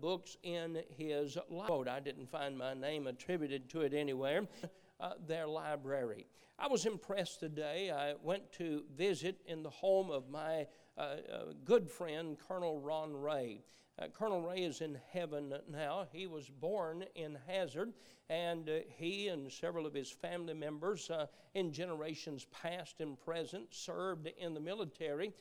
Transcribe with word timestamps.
books 0.00 0.36
in 0.42 0.82
his 0.96 1.36
library. 1.48 1.88
I 1.88 2.00
didn't 2.00 2.30
find 2.30 2.56
my 2.56 2.74
name 2.74 3.06
attributed 3.06 3.68
to 3.70 3.82
it 3.82 3.94
anywhere. 3.94 4.46
Uh, 5.00 5.12
their 5.28 5.46
library. 5.46 6.26
I 6.58 6.66
was 6.66 6.84
impressed 6.84 7.38
today. 7.38 7.92
I 7.92 8.14
went 8.20 8.50
to 8.54 8.82
visit 8.96 9.40
in 9.46 9.62
the 9.62 9.70
home 9.70 10.10
of 10.10 10.28
my 10.28 10.66
uh, 10.96 11.00
uh, 11.00 11.16
good 11.64 11.88
friend, 11.88 12.36
Colonel 12.48 12.80
Ron 12.80 13.14
Ray. 13.14 13.62
Uh, 13.96 14.08
Colonel 14.08 14.42
Ray 14.42 14.64
is 14.64 14.80
in 14.80 14.98
heaven 15.12 15.54
now. 15.70 16.08
He 16.10 16.26
was 16.26 16.48
born 16.48 17.04
in 17.14 17.38
Hazard, 17.46 17.92
and 18.28 18.68
uh, 18.68 18.78
he 18.88 19.28
and 19.28 19.52
several 19.52 19.86
of 19.86 19.94
his 19.94 20.10
family 20.10 20.54
members 20.54 21.10
uh, 21.10 21.26
in 21.54 21.72
generations 21.72 22.48
past 22.50 23.00
and 23.00 23.16
present 23.20 23.72
served 23.72 24.28
in 24.36 24.52
the 24.52 24.60
military. 24.60 25.32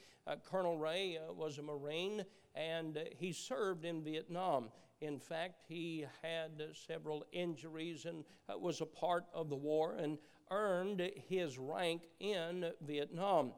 Colonel 0.44 0.78
Ray 0.78 1.18
was 1.36 1.58
a 1.58 1.64
Marine, 1.64 2.26
and 2.58 2.98
uh, 2.98 3.02
he 3.18 3.32
served 3.32 3.86
in 3.86 4.04
Vietnam. 4.04 4.70
In 5.00 5.20
fact, 5.20 5.62
he 5.68 6.06
had 6.24 6.52
several 6.88 7.24
injuries 7.32 8.06
and 8.06 8.24
was 8.60 8.82
a 8.82 8.86
part 8.86 9.25
of 9.32 9.50
the 9.50 9.56
war 9.56 9.93
and 9.93 10.18
earned 10.50 11.12
his 11.29 11.60
rank 11.60 12.04
in 12.20 12.71
Vietnam. 12.82 13.51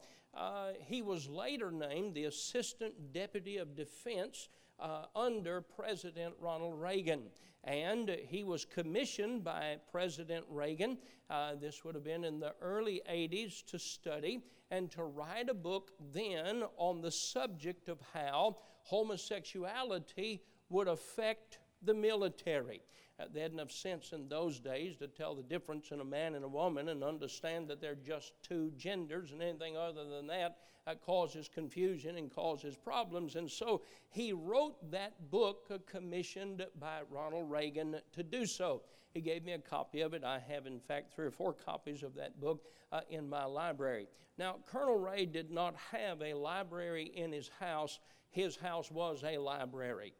he 0.79 1.01
was 1.01 1.29
later 1.29 1.71
named 1.71 2.13
the 2.13 2.25
Assistant 2.25 3.13
Deputy 3.13 3.57
of 3.57 3.75
Defense 3.75 4.49
uh, 4.79 5.05
under 5.15 5.61
President 5.61 6.33
Ronald 6.39 6.79
Reagan. 6.79 7.23
And 7.63 8.09
he 8.27 8.43
was 8.43 8.65
commissioned 8.65 9.43
by 9.43 9.77
President 9.91 10.45
Reagan, 10.49 10.97
uh, 11.29 11.55
this 11.55 11.83
would 11.83 11.93
have 11.95 12.03
been 12.03 12.23
in 12.23 12.39
the 12.39 12.53
early 12.61 13.01
80s, 13.09 13.65
to 13.65 13.77
study 13.77 14.41
and 14.71 14.89
to 14.91 15.03
write 15.03 15.49
a 15.49 15.53
book 15.53 15.91
then 16.13 16.63
on 16.77 17.01
the 17.01 17.11
subject 17.11 17.89
of 17.89 17.99
how 18.13 18.57
homosexuality 18.89 20.41
would 20.69 20.87
affect 20.87 21.59
the 21.83 21.93
military. 21.93 22.81
Uh, 23.19 23.25
they 23.33 23.41
had 23.41 23.51
enough 23.51 23.71
sense 23.71 24.13
in 24.13 24.27
those 24.29 24.59
days 24.59 24.95
to 24.97 25.07
tell 25.07 25.35
the 25.35 25.43
difference 25.43 25.91
in 25.91 25.99
a 25.99 26.05
man 26.05 26.35
and 26.35 26.45
a 26.45 26.47
woman 26.47 26.89
and 26.89 27.03
understand 27.03 27.67
that 27.67 27.81
they're 27.81 27.95
just 27.95 28.33
two 28.41 28.71
genders, 28.77 29.31
and 29.31 29.41
anything 29.41 29.77
other 29.77 30.05
than 30.05 30.25
that 30.27 30.57
uh, 30.87 30.95
causes 30.95 31.49
confusion 31.53 32.17
and 32.17 32.33
causes 32.33 32.75
problems. 32.75 33.35
And 33.35 33.49
so 33.49 33.81
he 34.09 34.33
wrote 34.33 34.91
that 34.91 35.29
book 35.29 35.67
uh, 35.69 35.77
commissioned 35.85 36.65
by 36.79 37.01
Ronald 37.09 37.51
Reagan 37.51 37.97
to 38.13 38.23
do 38.23 38.45
so. 38.45 38.81
He 39.13 39.21
gave 39.21 39.43
me 39.43 39.53
a 39.53 39.59
copy 39.59 40.01
of 40.01 40.13
it. 40.13 40.23
I 40.23 40.39
have, 40.39 40.67
in 40.67 40.79
fact, 40.79 41.13
three 41.13 41.25
or 41.25 41.31
four 41.31 41.53
copies 41.53 42.03
of 42.03 42.15
that 42.15 42.39
book 42.39 42.65
uh, 42.91 43.01
in 43.09 43.29
my 43.29 43.45
library. 43.45 44.07
Now, 44.37 44.57
Colonel 44.65 44.97
Ray 44.97 45.25
did 45.25 45.51
not 45.51 45.75
have 45.91 46.21
a 46.21 46.33
library 46.33 47.11
in 47.15 47.31
his 47.31 47.49
house, 47.59 47.99
his 48.29 48.55
house 48.55 48.91
was 48.91 49.23
a 49.23 49.37
library 49.37 50.13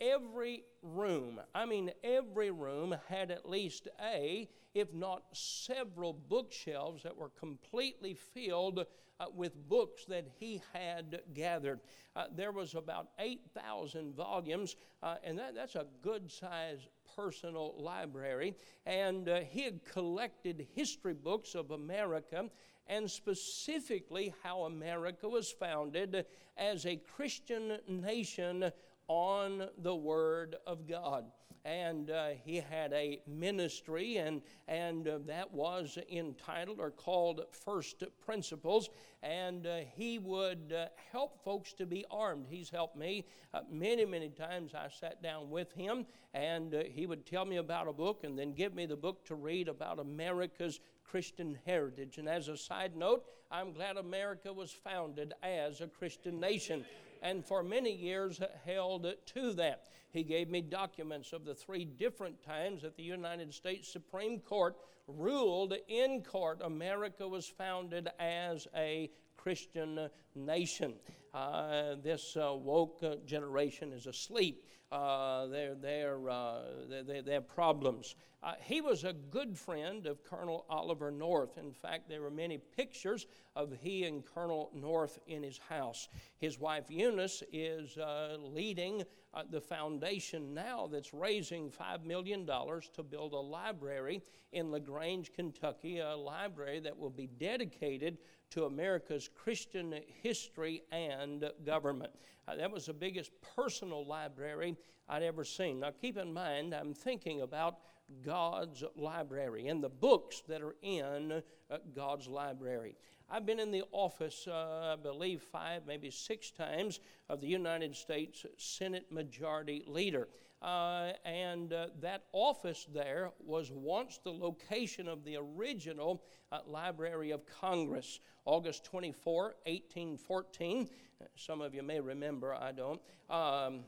every 0.00 0.64
room, 0.82 1.40
I 1.54 1.66
mean, 1.66 1.90
every 2.04 2.50
room 2.50 2.94
had 3.08 3.30
at 3.30 3.48
least 3.48 3.88
a, 4.00 4.48
if 4.74 4.92
not 4.94 5.24
several 5.32 6.12
bookshelves 6.12 7.02
that 7.02 7.16
were 7.16 7.30
completely 7.30 8.14
filled 8.14 8.86
uh, 9.20 9.26
with 9.34 9.68
books 9.68 10.04
that 10.06 10.28
he 10.38 10.62
had 10.72 11.20
gathered. 11.34 11.80
Uh, 12.14 12.26
there 12.34 12.52
was 12.52 12.74
about 12.74 13.08
8,000 13.18 14.14
volumes, 14.14 14.76
uh, 15.02 15.16
and 15.24 15.38
that, 15.38 15.54
that's 15.54 15.74
a 15.74 15.86
good 16.02 16.30
sized 16.30 16.88
personal 17.18 17.74
library. 17.76 18.54
And 18.86 19.28
uh, 19.28 19.40
he 19.40 19.62
had 19.64 19.84
collected 19.84 20.68
history 20.76 21.14
books 21.14 21.56
of 21.56 21.72
America 21.72 22.44
and 22.86 23.10
specifically 23.10 24.32
how 24.44 24.62
America 24.62 25.28
was 25.28 25.50
founded 25.50 26.26
as 26.56 26.86
a 26.86 26.96
Christian 26.96 27.78
nation 27.88 28.70
on 29.08 29.68
the 29.78 29.94
Word 29.94 30.56
of 30.64 30.86
God. 30.86 31.24
And 31.64 32.10
uh, 32.10 32.28
he 32.44 32.56
had 32.56 32.92
a 32.92 33.20
ministry, 33.26 34.16
and, 34.16 34.42
and 34.66 35.06
uh, 35.06 35.18
that 35.26 35.52
was 35.52 35.98
entitled 36.10 36.80
or 36.80 36.90
called 36.90 37.42
First 37.50 38.04
Principles. 38.24 38.88
And 39.22 39.66
uh, 39.66 39.78
he 39.94 40.18
would 40.18 40.74
uh, 40.76 40.86
help 41.12 41.42
folks 41.42 41.72
to 41.74 41.86
be 41.86 42.04
armed. 42.10 42.46
He's 42.48 42.70
helped 42.70 42.96
me 42.96 43.26
uh, 43.52 43.60
many, 43.70 44.04
many 44.04 44.28
times. 44.28 44.74
I 44.74 44.88
sat 44.88 45.22
down 45.22 45.50
with 45.50 45.72
him, 45.72 46.06
and 46.34 46.74
uh, 46.74 46.82
he 46.88 47.06
would 47.06 47.26
tell 47.26 47.44
me 47.44 47.56
about 47.56 47.88
a 47.88 47.92
book 47.92 48.24
and 48.24 48.38
then 48.38 48.52
give 48.52 48.74
me 48.74 48.86
the 48.86 48.96
book 48.96 49.24
to 49.26 49.34
read 49.34 49.68
about 49.68 49.98
America's 49.98 50.80
Christian 51.04 51.58
heritage. 51.66 52.18
And 52.18 52.28
as 52.28 52.48
a 52.48 52.56
side 52.56 52.96
note, 52.96 53.24
I'm 53.50 53.72
glad 53.72 53.96
America 53.96 54.52
was 54.52 54.70
founded 54.70 55.32
as 55.42 55.80
a 55.80 55.86
Christian 55.86 56.38
nation 56.38 56.84
and 57.22 57.44
for 57.44 57.62
many 57.62 57.92
years 57.92 58.40
held 58.64 59.06
to 59.26 59.52
that. 59.54 59.84
He 60.10 60.22
gave 60.22 60.48
me 60.48 60.62
documents 60.62 61.32
of 61.32 61.44
the 61.44 61.54
three 61.54 61.84
different 61.84 62.42
times 62.42 62.82
that 62.82 62.96
the 62.96 63.02
United 63.02 63.52
States 63.52 63.92
Supreme 63.92 64.40
Court 64.40 64.76
ruled 65.06 65.74
in 65.88 66.22
court 66.22 66.60
America 66.62 67.26
was 67.26 67.46
founded 67.46 68.08
as 68.18 68.66
a 68.74 69.10
Christian 69.36 70.10
nation. 70.34 70.94
Uh, 71.38 71.94
this 72.02 72.36
uh, 72.36 72.52
woke 72.52 73.00
generation 73.24 73.92
is 73.92 74.08
asleep. 74.08 74.64
Uh, 74.90 74.94
uh, 74.94 75.46
they, 75.46 77.20
they 77.24 77.32
have 77.32 77.46
problems. 77.46 78.16
Uh, 78.42 78.54
he 78.60 78.80
was 78.80 79.04
a 79.04 79.12
good 79.12 79.56
friend 79.56 80.06
of 80.06 80.24
Colonel 80.24 80.64
Oliver 80.68 81.10
North. 81.10 81.58
In 81.58 81.72
fact, 81.72 82.08
there 82.08 82.22
were 82.22 82.30
many 82.30 82.58
pictures 82.58 83.26
of 83.54 83.72
he 83.80 84.04
and 84.04 84.24
Colonel 84.24 84.70
North 84.74 85.18
in 85.26 85.42
his 85.42 85.58
house. 85.58 86.08
His 86.38 86.58
wife 86.58 86.84
Eunice 86.88 87.42
is 87.52 87.96
uh, 87.98 88.36
leading 88.40 89.02
uh, 89.34 89.42
the 89.50 89.60
foundation 89.60 90.54
now 90.54 90.88
that's 90.90 91.12
raising 91.12 91.70
$5 91.70 92.04
million 92.04 92.46
to 92.46 93.02
build 93.02 93.32
a 93.34 93.36
library 93.36 94.22
in 94.52 94.70
LaGrange, 94.70 95.32
Kentucky, 95.32 95.98
a 95.98 96.16
library 96.16 96.80
that 96.80 96.96
will 96.96 97.10
be 97.10 97.28
dedicated 97.38 98.18
to 98.50 98.64
America's 98.64 99.28
Christian 99.34 99.94
history 100.22 100.82
and 100.90 101.50
government. 101.64 102.12
Uh, 102.46 102.56
that 102.56 102.70
was 102.70 102.86
the 102.86 102.94
biggest 102.94 103.30
personal 103.56 104.06
library 104.06 104.76
I'd 105.08 105.22
ever 105.22 105.44
seen. 105.44 105.80
Now, 105.80 105.90
keep 105.90 106.16
in 106.16 106.32
mind, 106.32 106.74
I'm 106.74 106.94
thinking 106.94 107.42
about 107.42 107.78
God's 108.24 108.82
library 108.96 109.68
and 109.68 109.82
the 109.82 109.88
books 109.88 110.42
that 110.48 110.62
are 110.62 110.76
in 110.82 111.42
uh, 111.70 111.76
God's 111.94 112.26
library. 112.26 112.96
I've 113.30 113.44
been 113.44 113.60
in 113.60 113.70
the 113.70 113.84
office, 113.92 114.46
uh, 114.48 114.94
I 114.94 114.96
believe, 114.96 115.42
five, 115.42 115.82
maybe 115.86 116.10
six 116.10 116.50
times 116.50 117.00
of 117.28 117.42
the 117.42 117.46
United 117.46 117.94
States 117.94 118.46
Senate 118.56 119.12
Majority 119.12 119.84
Leader. 119.86 120.28
Uh, 120.60 121.12
and 121.24 121.72
uh, 121.72 121.86
that 122.00 122.24
office 122.32 122.86
there 122.92 123.30
was 123.44 123.70
once 123.70 124.18
the 124.24 124.30
location 124.30 125.06
of 125.06 125.24
the 125.24 125.36
original 125.36 126.22
uh, 126.50 126.58
Library 126.66 127.30
of 127.30 127.42
Congress, 127.46 128.18
August 128.44 128.84
24, 128.84 129.42
1814. 129.66 130.88
Some 131.36 131.60
of 131.60 131.74
you 131.74 131.82
may 131.82 132.00
remember, 132.00 132.54
I 132.54 132.72
don't. 132.72 133.00
Um, 133.30 133.84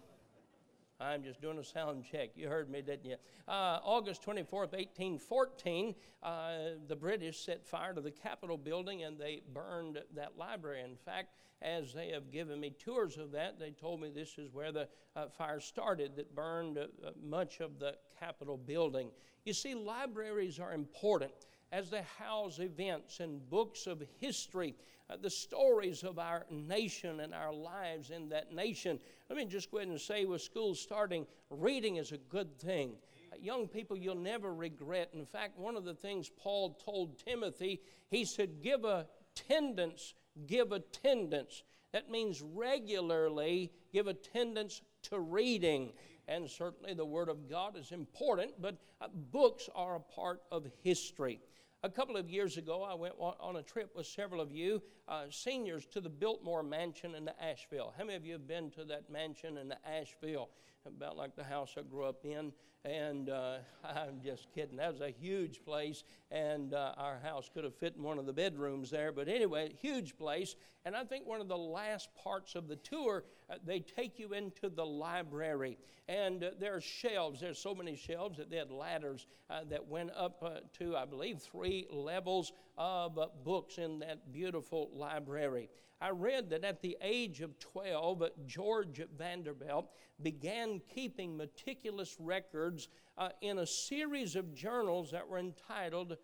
I'm 1.01 1.23
just 1.23 1.41
doing 1.41 1.59
a 1.59 1.65
sound 1.65 2.05
check. 2.05 2.31
You 2.37 2.49
heard 2.49 2.69
me, 2.69 2.83
didn't 2.83 3.07
you? 3.07 3.17
Uh, 3.49 3.79
August 3.83 4.23
24th, 4.23 4.73
1814, 4.73 5.95
uh, 6.23 6.53
the 6.89 6.97
British 6.97 7.41
set 7.41 7.65
fire 7.67 7.95
to 7.95 8.03
the 8.03 8.11
Capitol 8.11 8.59
building 8.59 9.03
and 9.05 9.19
they 9.19 9.41
burned 9.55 9.99
that 10.15 10.37
library. 10.37 10.83
In 10.83 10.97
fact, 10.97 11.31
as 11.63 11.95
they 11.95 12.09
have 12.11 12.31
given 12.31 12.61
me 12.61 12.75
tours 12.79 13.17
of 13.17 13.33
that, 13.33 13.59
they 13.59 13.71
told 13.71 14.03
me 14.03 14.11
this 14.15 14.37
is 14.37 14.53
where 14.53 14.73
the 14.73 14.89
uh, 15.17 15.29
fire 15.29 15.59
started 15.59 16.17
that 16.17 16.35
burned 16.35 16.77
uh, 16.77 17.11
much 17.23 17.61
of 17.61 17.79
the 17.79 17.95
Capitol 18.19 18.59
building. 18.59 19.11
You 19.47 19.55
see, 19.55 19.75
libraries 19.75 20.61
are 20.61 20.75
important 20.75 21.33
as 21.73 21.89
they 21.89 22.03
house 22.19 22.59
events 22.59 23.21
and 23.21 23.49
books 23.49 23.87
of 23.87 24.03
history, 24.19 24.75
uh, 24.75 25.00
the 25.21 25.31
stories 25.31 26.03
of 26.03 26.19
our 26.19 26.45
nation 26.51 27.21
and 27.21 27.35
our 27.35 27.53
lives 27.53 28.11
in 28.11 28.29
that 28.31 28.53
nation. 28.53 28.99
Let 29.29 29.37
me 29.37 29.45
just 29.45 29.71
go 29.71 29.79
ahead 29.79 29.89
and 29.89 30.01
say, 30.01 30.25
with 30.25 30.43
school 30.43 30.75
starting, 30.75 31.27
reading 31.51 31.97
is 31.97 32.13
a 32.13 32.19
good 32.19 32.59
thing. 32.59 32.95
Uh, 33.33 33.37
young 33.41 33.69
people, 33.69 33.97
you'll 33.97 34.15
never 34.15 34.53
regret. 34.55 35.11
In 35.15 35.27
fact, 35.27 35.59
one 35.59 35.77
of 35.77 35.85
the 35.85 35.95
things 35.95 36.31
Paul 36.37 36.79
told 36.85 37.19
Timothy, 37.19 37.81
he 38.11 38.25
said, 38.25 38.63
give 38.63 38.85
attendance, 38.85 40.15
give 40.47 40.73
attendance. 40.73 41.63
That 41.93 42.11
means 42.11 42.43
regularly 42.43 43.73
give 43.93 44.07
attendance 44.07 44.83
to 45.11 45.19
reading 45.19 45.93
and 46.31 46.49
certainly 46.49 46.95
the 46.95 47.05
Word 47.05 47.29
of 47.29 47.51
God 47.51 47.77
is 47.77 47.91
important, 47.91 48.53
but 48.61 48.77
uh, 49.01 49.09
books 49.33 49.69
are 49.75 49.97
a 49.97 50.01
part 50.01 50.41
of 50.53 50.65
history. 50.83 51.41
A 51.83 51.89
couple 51.89 52.19
of 52.19 52.29
years 52.29 52.59
ago, 52.59 52.83
I 52.83 52.93
went 52.93 53.15
on 53.19 53.57
a 53.57 53.63
trip 53.63 53.97
with 53.97 54.07
several 54.07 54.43
of 54.43 54.53
you, 54.53 54.83
uh, 55.09 55.25
seniors, 55.31 55.87
to 55.87 56.03
the 56.03 56.11
Biltmore 56.11 56.63
Mansion 56.63 57.15
in 57.15 57.31
Asheville. 57.41 57.95
How 57.97 58.05
many 58.05 58.17
of 58.17 58.27
you 58.27 58.35
have 58.35 58.47
been 58.47 58.71
to 58.73 58.85
that 58.85 59.09
mansion 59.09 59.57
in 59.57 59.73
Asheville? 59.87 60.51
About 60.87 61.17
like 61.17 61.37
the 61.37 61.45
house 61.45 61.75
I 61.79 61.83
grew 61.83 62.05
up 62.05 62.25
in. 62.25 62.53
And 62.85 63.29
uh, 63.29 63.59
I'm 63.85 64.21
just 64.25 64.49
kidding. 64.55 64.77
That 64.77 64.93
was 64.93 65.01
a 65.03 65.11
huge 65.11 65.63
place, 65.65 66.03
and 66.31 66.73
uh, 66.73 66.95
our 66.97 67.19
house 67.19 67.51
could 67.53 67.65
have 67.65 67.75
fit 67.75 67.95
in 67.97 68.03
one 68.03 68.19
of 68.19 68.25
the 68.25 68.33
bedrooms 68.33 68.91
there. 68.91 69.13
But 69.13 69.29
anyway, 69.29 69.75
huge 69.81 70.17
place. 70.17 70.57
And 70.87 70.97
I 70.97 71.05
think 71.05 71.27
one 71.27 71.43
of 71.43 71.49
the 71.49 71.59
last 71.59 72.09
parts 72.15 72.55
of 72.55 72.69
the 72.69 72.77
tour, 72.77 73.25
uh, 73.51 73.57
they 73.65 73.81
take 73.81 74.19
you 74.19 74.33
into 74.33 74.71
the 74.71 74.85
library. 74.85 75.77
And 76.09 76.43
uh, 76.43 76.51
there 76.59 76.75
are 76.75 76.81
shelves. 76.81 77.41
There's 77.41 77.59
so 77.59 77.75
many 77.75 77.97
shelves 77.97 78.39
that 78.39 78.51
they 78.51 78.57
had 78.57 78.71
ladders 78.71 79.27
uh, 79.51 79.61
that 79.69 79.87
went 79.87 80.11
up 80.17 80.43
uh, 80.43 80.61
to, 80.79 80.97
I 80.97 81.05
believe, 81.05 81.39
three 81.39 81.87
levels 81.91 82.53
of 82.79 83.19
books 83.45 83.77
in 83.77 83.99
that 83.99 84.33
beautiful 84.33 84.91
library. 84.95 85.69
I 86.03 86.11
read 86.11 86.49
that 86.51 86.65
at 86.65 86.81
the 86.81 86.97
age 87.03 87.43
of 87.43 87.59
12, 87.59 88.23
George 88.47 89.03
Vanderbilt 89.19 89.91
began 90.23 90.81
keeping 90.93 91.37
meticulous 91.37 92.17
records 92.19 92.89
uh, 93.19 93.29
in 93.41 93.59
a 93.59 93.67
series 93.67 94.37
of 94.37 94.55
journals 94.55 95.11
that 95.11 95.29
were 95.29 95.39
entitled 95.39 96.17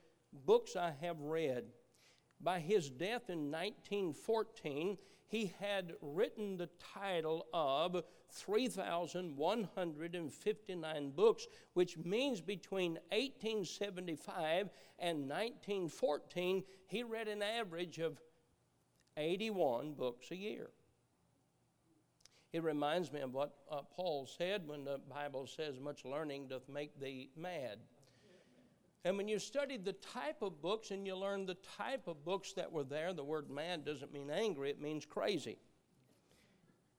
Books 0.44 0.76
I 0.76 0.92
Have 1.00 1.20
Read. 1.20 1.64
By 2.40 2.60
his 2.60 2.88
death 2.90 3.30
in 3.30 3.50
1914, 3.50 4.98
he 5.28 5.52
had 5.58 5.94
written 6.00 6.56
the 6.56 6.70
title 6.94 7.48
of 7.52 8.04
3,159 8.30 11.10
books, 11.10 11.48
which 11.74 11.98
means 11.98 12.40
between 12.40 12.92
1875 13.10 14.70
and 14.98 15.28
1914, 15.28 16.64
he 16.86 17.02
read 17.02 17.28
an 17.28 17.42
average 17.42 17.98
of 17.98 18.18
81 19.16 19.94
books 19.94 20.30
a 20.30 20.36
year. 20.36 20.70
It 22.56 22.62
reminds 22.62 23.12
me 23.12 23.20
of 23.20 23.34
what 23.34 23.52
uh, 23.70 23.82
Paul 23.94 24.26
said 24.26 24.66
when 24.66 24.82
the 24.82 24.98
Bible 25.10 25.46
says, 25.46 25.78
Much 25.78 26.06
learning 26.06 26.48
doth 26.48 26.66
make 26.70 26.98
thee 26.98 27.28
mad. 27.36 27.80
And 29.04 29.18
when 29.18 29.28
you 29.28 29.38
studied 29.38 29.84
the 29.84 29.92
type 29.92 30.40
of 30.40 30.62
books 30.62 30.90
and 30.90 31.06
you 31.06 31.16
learned 31.16 31.50
the 31.50 31.58
type 31.76 32.08
of 32.08 32.24
books 32.24 32.54
that 32.54 32.72
were 32.72 32.82
there, 32.82 33.12
the 33.12 33.22
word 33.22 33.50
mad 33.50 33.84
doesn't 33.84 34.10
mean 34.10 34.30
angry, 34.30 34.70
it 34.70 34.80
means 34.80 35.04
crazy. 35.04 35.58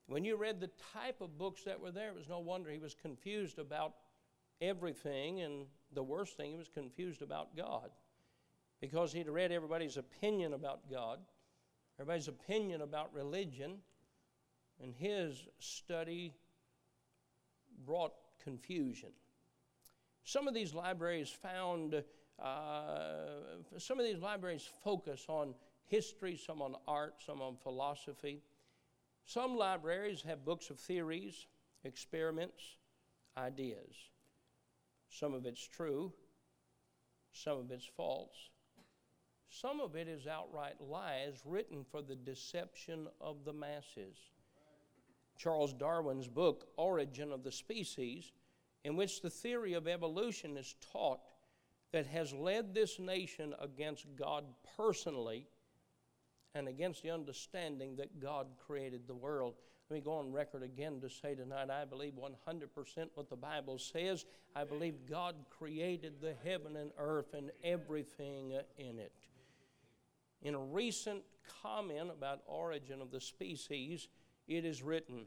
When 0.06 0.24
you 0.24 0.36
read 0.36 0.60
the 0.60 0.70
type 0.94 1.22
of 1.22 1.40
books 1.40 1.64
that 1.64 1.82
were 1.82 1.92
there, 1.92 2.10
it 2.10 2.16
was 2.16 2.30
no 2.30 2.38
wonder 2.38 2.70
he 2.70 2.78
was 2.78 2.94
confused 2.94 3.58
about 3.58 3.96
everything, 4.62 5.42
and 5.42 5.66
the 5.92 6.04
worst 6.04 6.38
thing, 6.38 6.52
he 6.52 6.56
was 6.56 6.70
confused 6.70 7.24
about 7.24 7.58
God. 7.58 7.90
Because 8.80 9.12
he'd 9.12 9.28
read 9.28 9.52
everybody's 9.52 9.98
opinion 9.98 10.54
about 10.54 10.82
God 10.88 11.18
everybody's 12.00 12.28
opinion 12.28 12.82
about 12.82 13.14
religion, 13.14 13.78
and 14.82 14.94
his 14.94 15.48
study 15.60 16.34
brought 17.86 18.14
confusion. 18.44 19.10
Some 20.24 20.48
of 20.48 20.54
these 20.54 20.74
libraries 20.74 21.30
found, 21.30 22.04
uh, 22.40 23.18
some 23.78 24.00
of 24.00 24.06
these 24.06 24.20
libraries 24.20 24.68
focus 24.84 25.26
on 25.28 25.54
history, 25.86 26.36
some 26.38 26.62
on 26.62 26.76
art, 26.88 27.16
some 27.26 27.42
on 27.42 27.56
philosophy. 27.56 28.42
Some 29.26 29.58
libraries 29.58 30.22
have 30.24 30.46
books 30.46 30.70
of 30.70 30.80
theories, 30.80 31.48
experiments, 31.84 32.64
ideas. 33.38 33.96
Some 35.10 35.34
of 35.34 35.46
it's 35.46 35.66
true, 35.66 36.12
some 37.32 37.58
of 37.58 37.72
it's 37.72 37.86
false. 37.86 38.50
Some 39.50 39.80
of 39.80 39.96
it 39.96 40.08
is 40.08 40.28
outright 40.28 40.76
lies 40.82 41.42
written 41.46 41.86
for 41.90 42.02
the 42.02 42.16
deception 42.16 43.08
of 43.22 43.46
the 43.46 43.54
masses. 43.54 44.18
Charles 45.38 45.74
Darwin's 45.74 46.28
book, 46.28 46.68
Origin 46.78 47.32
of 47.32 47.44
the 47.44 47.52
Species, 47.52 48.32
in 48.84 48.96
which 48.96 49.22
the 49.22 49.30
theory 49.30 49.74
of 49.74 49.88
evolution 49.88 50.58
is 50.58 50.76
taught, 50.92 51.20
that 51.92 52.06
has 52.08 52.34
led 52.34 52.74
this 52.74 53.00
nation 53.00 53.54
against 53.62 54.06
God 54.16 54.44
personally 54.76 55.48
and 56.54 56.68
against 56.68 57.04
the 57.04 57.12
understanding 57.12 57.96
that 57.96 58.20
God 58.20 58.48
created 58.66 59.08
the 59.08 59.16
world. 59.16 59.56
Let 59.90 59.96
me 59.96 60.02
go 60.02 60.14
on 60.14 60.34
record 60.34 60.64
again 60.64 61.00
to 61.02 61.10
say 61.10 61.34
tonight 61.34 61.70
I 61.70 61.86
believe 61.86 62.14
100% 62.14 63.08
what 63.14 63.30
the 63.30 63.38
Bible 63.38 63.80
says. 63.80 64.26
I 64.56 64.66
believe 64.66 65.06
God 65.10 65.36
created 65.50 66.20
the 66.20 66.34
heaven 66.44 66.76
and 66.76 66.92
earth 66.98 67.34
and 67.34 67.52
everything 67.64 68.52
in 68.78 69.00
it. 69.00 69.14
In 70.42 70.56
a 70.56 70.60
recent 70.60 71.22
comment 71.64 72.12
about 72.12 72.42
origin 72.48 73.02
of 73.02 73.12
the 73.12 73.22
species, 73.22 74.10
it 74.48 74.66
is 74.66 74.82
written, 74.82 75.26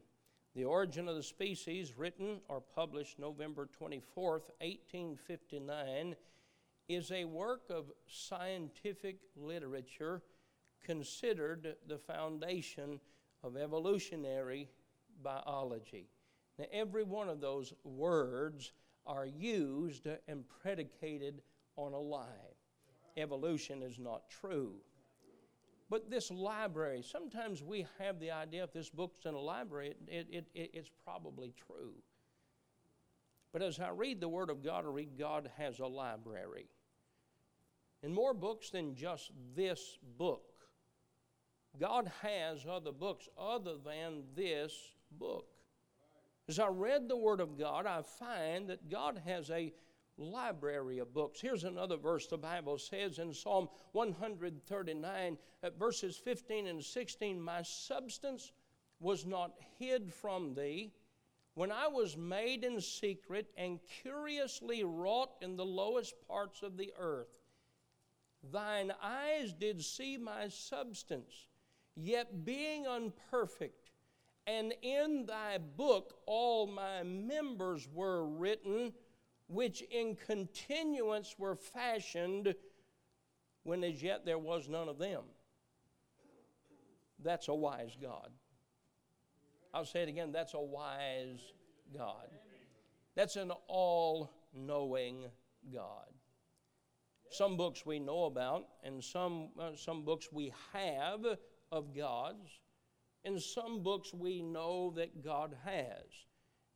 the 0.54 0.64
origin 0.64 1.08
of 1.08 1.16
the 1.16 1.22
species, 1.22 1.96
written 1.96 2.40
or 2.48 2.60
published 2.60 3.18
November 3.18 3.68
24, 3.72 4.30
1859, 4.32 6.16
is 6.88 7.12
a 7.12 7.24
work 7.24 7.62
of 7.70 7.92
scientific 8.08 9.18
literature 9.36 10.22
considered 10.84 11.76
the 11.86 11.98
foundation 11.98 12.98
of 13.44 13.56
evolutionary 13.56 14.68
biology. 15.22 16.08
Now, 16.58 16.64
every 16.72 17.04
one 17.04 17.28
of 17.28 17.40
those 17.40 17.72
words 17.84 18.72
are 19.06 19.26
used 19.26 20.08
and 20.28 20.44
predicated 20.62 21.42
on 21.76 21.92
a 21.92 21.98
lie. 21.98 22.26
Evolution 23.16 23.82
is 23.82 23.98
not 23.98 24.28
true. 24.28 24.74
But 25.90 26.08
this 26.08 26.30
library, 26.30 27.02
sometimes 27.02 27.64
we 27.64 27.84
have 27.98 28.20
the 28.20 28.30
idea 28.30 28.62
if 28.62 28.72
this 28.72 28.88
book's 28.88 29.26
in 29.26 29.34
a 29.34 29.40
library, 29.40 29.94
it, 30.06 30.28
it, 30.30 30.46
it, 30.54 30.70
it's 30.72 30.90
probably 31.04 31.52
true. 31.66 31.94
But 33.52 33.62
as 33.62 33.80
I 33.80 33.88
read 33.88 34.20
the 34.20 34.28
Word 34.28 34.50
of 34.50 34.62
God, 34.62 34.84
I 34.84 34.88
read 34.88 35.18
God 35.18 35.50
has 35.58 35.80
a 35.80 35.86
library. 35.86 36.66
And 38.04 38.14
more 38.14 38.32
books 38.32 38.70
than 38.70 38.94
just 38.94 39.32
this 39.56 39.98
book. 40.16 40.44
God 41.78 42.10
has 42.22 42.66
other 42.70 42.92
books 42.92 43.28
other 43.36 43.74
than 43.84 44.22
this 44.36 44.72
book. 45.10 45.48
As 46.48 46.60
I 46.60 46.68
read 46.68 47.08
the 47.08 47.16
Word 47.16 47.40
of 47.40 47.58
God, 47.58 47.86
I 47.86 48.02
find 48.02 48.68
that 48.70 48.88
God 48.88 49.20
has 49.24 49.50
a 49.50 49.72
library 50.20 50.98
of 50.98 51.12
books. 51.12 51.40
Here's 51.40 51.64
another 51.64 51.96
verse 51.96 52.26
the 52.26 52.38
Bible 52.38 52.78
says 52.78 53.18
in 53.18 53.32
Psalm 53.32 53.68
139, 53.92 55.38
at 55.62 55.72
uh, 55.72 55.76
verses 55.78 56.16
15 56.16 56.66
and 56.66 56.84
16 56.84 57.40
My 57.40 57.62
substance 57.62 58.52
was 59.00 59.26
not 59.26 59.52
hid 59.78 60.12
from 60.12 60.54
thee 60.54 60.92
when 61.54 61.72
I 61.72 61.88
was 61.88 62.16
made 62.16 62.64
in 62.64 62.80
secret 62.80 63.50
and 63.56 63.80
curiously 64.02 64.84
wrought 64.84 65.30
in 65.40 65.56
the 65.56 65.64
lowest 65.64 66.14
parts 66.28 66.62
of 66.62 66.76
the 66.76 66.92
earth. 66.98 67.40
Thine 68.52 68.92
eyes 69.02 69.52
did 69.52 69.84
see 69.84 70.16
my 70.16 70.48
substance, 70.48 71.48
yet 71.94 72.44
being 72.44 72.86
unperfect, 72.86 73.90
and 74.46 74.72
in 74.82 75.26
thy 75.26 75.58
book 75.58 76.14
all 76.26 76.66
my 76.66 77.02
members 77.02 77.86
were 77.92 78.24
written 78.24 78.92
which 79.50 79.82
in 79.90 80.14
continuance 80.14 81.34
were 81.36 81.56
fashioned 81.56 82.54
when 83.64 83.82
as 83.82 84.02
yet 84.02 84.24
there 84.24 84.38
was 84.38 84.68
none 84.68 84.88
of 84.88 84.98
them. 84.98 85.22
That's 87.22 87.48
a 87.48 87.54
wise 87.54 87.96
God. 88.00 88.30
I'll 89.74 89.84
say 89.84 90.02
it 90.02 90.08
again 90.08 90.32
that's 90.32 90.54
a 90.54 90.60
wise 90.60 91.52
God. 91.94 92.28
That's 93.16 93.36
an 93.36 93.52
all 93.66 94.30
knowing 94.54 95.26
God. 95.72 96.06
Some 97.30 97.56
books 97.56 97.84
we 97.84 97.98
know 97.98 98.24
about, 98.24 98.66
and 98.82 99.02
some, 99.02 99.50
uh, 99.58 99.70
some 99.76 100.04
books 100.04 100.28
we 100.32 100.52
have 100.72 101.24
of 101.70 101.94
God's, 101.94 102.48
and 103.24 103.40
some 103.40 103.82
books 103.82 104.12
we 104.12 104.42
know 104.42 104.92
that 104.96 105.22
God 105.22 105.56
has. 105.64 106.26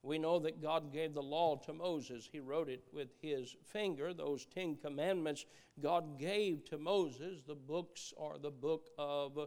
We 0.05 0.19
know 0.19 0.39
that 0.41 0.61
God 0.61 0.93
gave 0.93 1.15
the 1.15 1.23
law 1.23 1.57
to 1.65 1.73
Moses. 1.73 2.29
He 2.31 2.39
wrote 2.39 2.69
it 2.69 2.85
with 2.93 3.09
his 3.23 3.57
finger. 3.63 4.13
Those 4.13 4.45
Ten 4.45 4.77
Commandments 4.77 5.47
God 5.81 6.19
gave 6.19 6.67
to 6.67 6.77
Moses. 6.77 7.43
The 7.47 7.55
books 7.55 8.13
are 8.21 8.39
the 8.39 8.51
book 8.51 8.91
of 8.99 9.39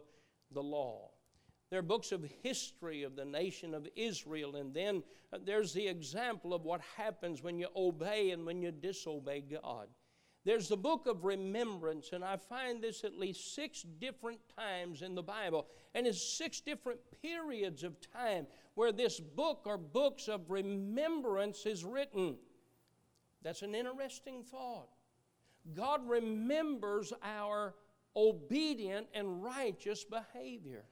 the 0.50 0.62
law. 0.62 1.10
There 1.70 1.78
are 1.78 1.82
books 1.82 2.10
of 2.10 2.28
history 2.42 3.04
of 3.04 3.14
the 3.14 3.24
nation 3.24 3.72
of 3.72 3.86
Israel, 3.94 4.56
and 4.56 4.74
then 4.74 5.04
uh, 5.32 5.38
there's 5.44 5.72
the 5.74 5.86
example 5.86 6.52
of 6.52 6.64
what 6.64 6.80
happens 6.96 7.40
when 7.40 7.58
you 7.58 7.68
obey 7.76 8.30
and 8.30 8.44
when 8.44 8.60
you 8.60 8.72
disobey 8.72 9.42
God. 9.42 9.86
There's 10.48 10.68
the 10.68 10.78
book 10.78 11.06
of 11.06 11.26
remembrance, 11.26 12.12
and 12.14 12.24
I 12.24 12.38
find 12.38 12.80
this 12.80 13.04
at 13.04 13.18
least 13.18 13.54
six 13.54 13.82
different 13.82 14.40
times 14.56 15.02
in 15.02 15.14
the 15.14 15.22
Bible, 15.22 15.66
and 15.94 16.06
it's 16.06 16.22
six 16.22 16.62
different 16.62 17.00
periods 17.20 17.84
of 17.84 18.00
time 18.00 18.46
where 18.72 18.90
this 18.90 19.20
book 19.20 19.64
or 19.66 19.76
books 19.76 20.26
of 20.26 20.50
remembrance 20.50 21.66
is 21.66 21.84
written. 21.84 22.36
That's 23.42 23.60
an 23.60 23.74
interesting 23.74 24.42
thought. 24.42 24.88
God 25.74 26.08
remembers 26.08 27.12
our 27.22 27.74
obedient 28.16 29.08
and 29.12 29.44
righteous 29.44 30.02
behavior. 30.02 30.84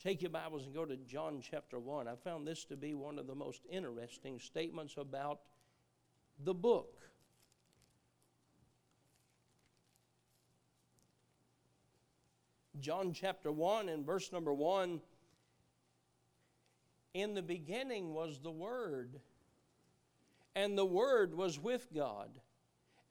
Take 0.00 0.22
your 0.22 0.30
Bibles 0.30 0.66
and 0.66 0.72
go 0.72 0.84
to 0.84 0.96
John 0.98 1.42
chapter 1.42 1.80
1. 1.80 2.06
I 2.06 2.14
found 2.14 2.46
this 2.46 2.64
to 2.66 2.76
be 2.76 2.94
one 2.94 3.18
of 3.18 3.26
the 3.26 3.34
most 3.34 3.62
interesting 3.68 4.38
statements 4.38 4.94
about 4.98 5.40
the 6.44 6.54
book. 6.54 7.09
John 12.80 13.12
chapter 13.12 13.52
1 13.52 13.88
and 13.88 14.06
verse 14.06 14.32
number 14.32 14.52
1 14.54 15.00
In 17.14 17.34
the 17.34 17.42
beginning 17.42 18.14
was 18.14 18.40
the 18.40 18.50
Word, 18.50 19.20
and 20.54 20.76
the 20.76 20.84
Word 20.84 21.34
was 21.34 21.58
with 21.58 21.88
God 21.94 22.30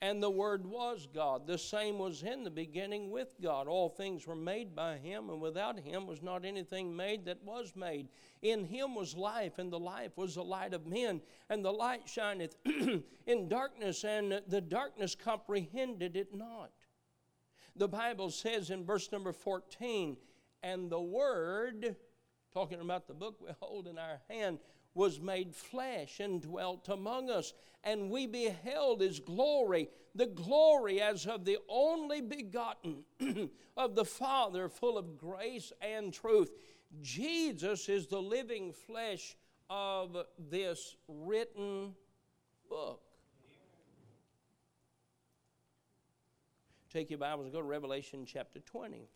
and 0.01 0.23
the 0.23 0.29
Word 0.29 0.65
was 0.65 1.07
God. 1.13 1.45
The 1.45 1.57
same 1.57 1.97
was 1.97 2.23
in 2.23 2.43
the 2.43 2.49
beginning 2.49 3.11
with 3.11 3.35
God. 3.41 3.67
All 3.67 3.89
things 3.89 4.25
were 4.25 4.35
made 4.35 4.73
by 4.73 4.97
Him, 4.97 5.29
and 5.29 5.41
without 5.41 5.77
Him 5.77 6.07
was 6.07 6.21
not 6.21 6.45
anything 6.45 6.95
made 6.95 7.25
that 7.25 7.43
was 7.43 7.73
made. 7.75 8.07
In 8.41 8.63
Him 8.63 8.95
was 8.95 9.15
life, 9.15 9.59
and 9.59 9.71
the 9.71 9.79
life 9.79 10.15
was 10.15 10.35
the 10.35 10.43
light 10.43 10.73
of 10.73 10.87
men. 10.87 11.21
And 11.49 11.65
the 11.65 11.73
light 11.73 12.07
shineth 12.07 12.55
in 13.25 13.49
darkness, 13.49 14.05
and 14.05 14.41
the 14.47 14.61
darkness 14.61 15.15
comprehended 15.15 16.15
it 16.15 16.33
not. 16.33 16.71
The 17.75 17.87
Bible 17.87 18.29
says 18.29 18.69
in 18.69 18.85
verse 18.85 19.11
number 19.11 19.31
14, 19.31 20.17
and 20.63 20.89
the 20.89 20.99
Word, 20.99 21.95
talking 22.53 22.81
about 22.81 23.07
the 23.07 23.13
book 23.13 23.39
we 23.41 23.49
hold 23.59 23.87
in 23.87 23.97
our 23.97 24.21
hand, 24.29 24.59
was 24.93 25.19
made 25.21 25.55
flesh 25.55 26.19
and 26.19 26.41
dwelt 26.41 26.89
among 26.89 27.29
us, 27.29 27.53
and 27.83 28.09
we 28.09 28.27
beheld 28.27 29.01
his 29.01 29.19
glory, 29.19 29.89
the 30.15 30.25
glory 30.25 31.01
as 31.01 31.25
of 31.25 31.45
the 31.45 31.57
only 31.69 32.21
begotten 32.21 33.03
of 33.77 33.95
the 33.95 34.05
Father, 34.05 34.67
full 34.67 34.97
of 34.97 35.17
grace 35.17 35.71
and 35.81 36.13
truth. 36.13 36.51
Jesus 37.01 37.87
is 37.87 38.07
the 38.07 38.21
living 38.21 38.73
flesh 38.73 39.37
of 39.69 40.17
this 40.37 40.95
written 41.07 41.93
book. 42.69 43.08
Take 46.91 47.11
your 47.11 47.19
Bibles 47.19 47.45
and 47.45 47.53
go 47.53 47.59
to 47.59 47.67
Revelation 47.67 48.25
chapter 48.25 48.59
20. 48.59 49.07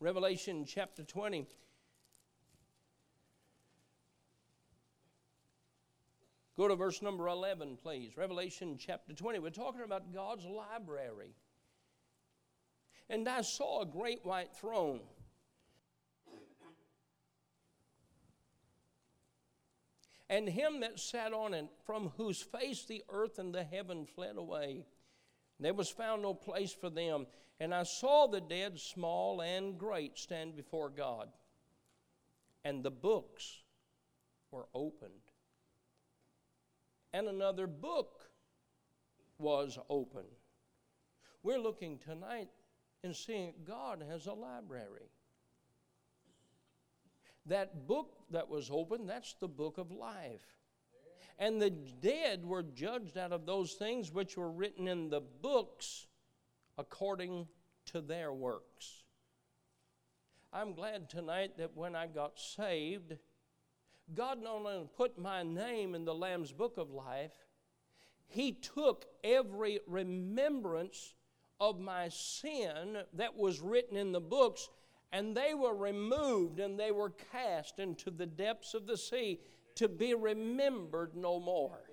Revelation 0.00 0.66
chapter 0.66 1.02
20. 1.02 1.46
Go 6.58 6.68
to 6.68 6.76
verse 6.76 7.00
number 7.00 7.26
11, 7.26 7.78
please. 7.82 8.18
Revelation 8.18 8.76
chapter 8.78 9.14
20. 9.14 9.38
We're 9.38 9.48
talking 9.48 9.80
about 9.82 10.12
God's 10.12 10.44
library. 10.44 11.34
And 13.08 13.26
I 13.26 13.40
saw 13.40 13.80
a 13.80 13.86
great 13.86 14.26
white 14.26 14.54
throne. 14.54 15.00
And 20.30 20.48
him 20.48 20.80
that 20.80 21.00
sat 21.00 21.32
on 21.32 21.54
it, 21.54 21.66
from 21.86 22.12
whose 22.16 22.42
face 22.42 22.84
the 22.84 23.02
earth 23.08 23.38
and 23.38 23.54
the 23.54 23.64
heaven 23.64 24.04
fled 24.04 24.36
away. 24.36 24.84
There 25.58 25.74
was 25.74 25.88
found 25.88 26.22
no 26.22 26.34
place 26.34 26.72
for 26.72 26.90
them. 26.90 27.26
And 27.60 27.74
I 27.74 27.82
saw 27.82 28.26
the 28.26 28.40
dead, 28.40 28.78
small 28.78 29.40
and 29.40 29.78
great, 29.78 30.18
stand 30.18 30.54
before 30.54 30.90
God. 30.90 31.28
And 32.64 32.84
the 32.84 32.90
books 32.90 33.62
were 34.50 34.68
opened. 34.74 35.12
And 37.12 37.26
another 37.26 37.66
book 37.66 38.30
was 39.38 39.78
opened. 39.88 40.26
We're 41.42 41.58
looking 41.58 41.98
tonight 41.98 42.48
and 43.02 43.16
seeing 43.16 43.54
God 43.64 44.04
has 44.08 44.26
a 44.26 44.32
library. 44.32 45.10
That 47.48 47.86
book 47.86 48.14
that 48.30 48.48
was 48.48 48.70
opened, 48.70 49.08
that's 49.08 49.34
the 49.34 49.48
book 49.48 49.78
of 49.78 49.90
life. 49.90 50.58
And 51.38 51.60
the 51.62 51.70
dead 51.70 52.44
were 52.44 52.62
judged 52.62 53.16
out 53.16 53.32
of 53.32 53.46
those 53.46 53.74
things 53.74 54.12
which 54.12 54.36
were 54.36 54.50
written 54.50 54.88
in 54.88 55.08
the 55.08 55.20
books 55.20 56.06
according 56.76 57.46
to 57.86 58.00
their 58.00 58.32
works. 58.32 59.04
I'm 60.52 60.72
glad 60.72 61.08
tonight 61.10 61.58
that 61.58 61.76
when 61.76 61.94
I 61.94 62.06
got 62.06 62.38
saved, 62.38 63.16
God 64.14 64.42
not 64.42 64.54
only 64.54 64.88
put 64.96 65.18
my 65.18 65.42
name 65.42 65.94
in 65.94 66.04
the 66.04 66.14
Lamb's 66.14 66.52
book 66.52 66.78
of 66.78 66.90
life, 66.90 67.34
He 68.26 68.52
took 68.52 69.06
every 69.22 69.80
remembrance 69.86 71.14
of 71.60 71.80
my 71.80 72.08
sin 72.08 72.98
that 73.14 73.36
was 73.36 73.60
written 73.60 73.96
in 73.96 74.12
the 74.12 74.20
books, 74.20 74.68
and 75.12 75.36
they 75.36 75.54
were 75.54 75.74
removed 75.74 76.60
and 76.60 76.78
they 76.78 76.90
were 76.90 77.14
cast 77.32 77.78
into 77.78 78.10
the 78.10 78.26
depths 78.26 78.74
of 78.74 78.86
the 78.86 78.96
sea 78.96 79.40
to 79.76 79.88
be 79.88 80.14
remembered 80.14 81.16
no 81.16 81.38
more. 81.40 81.87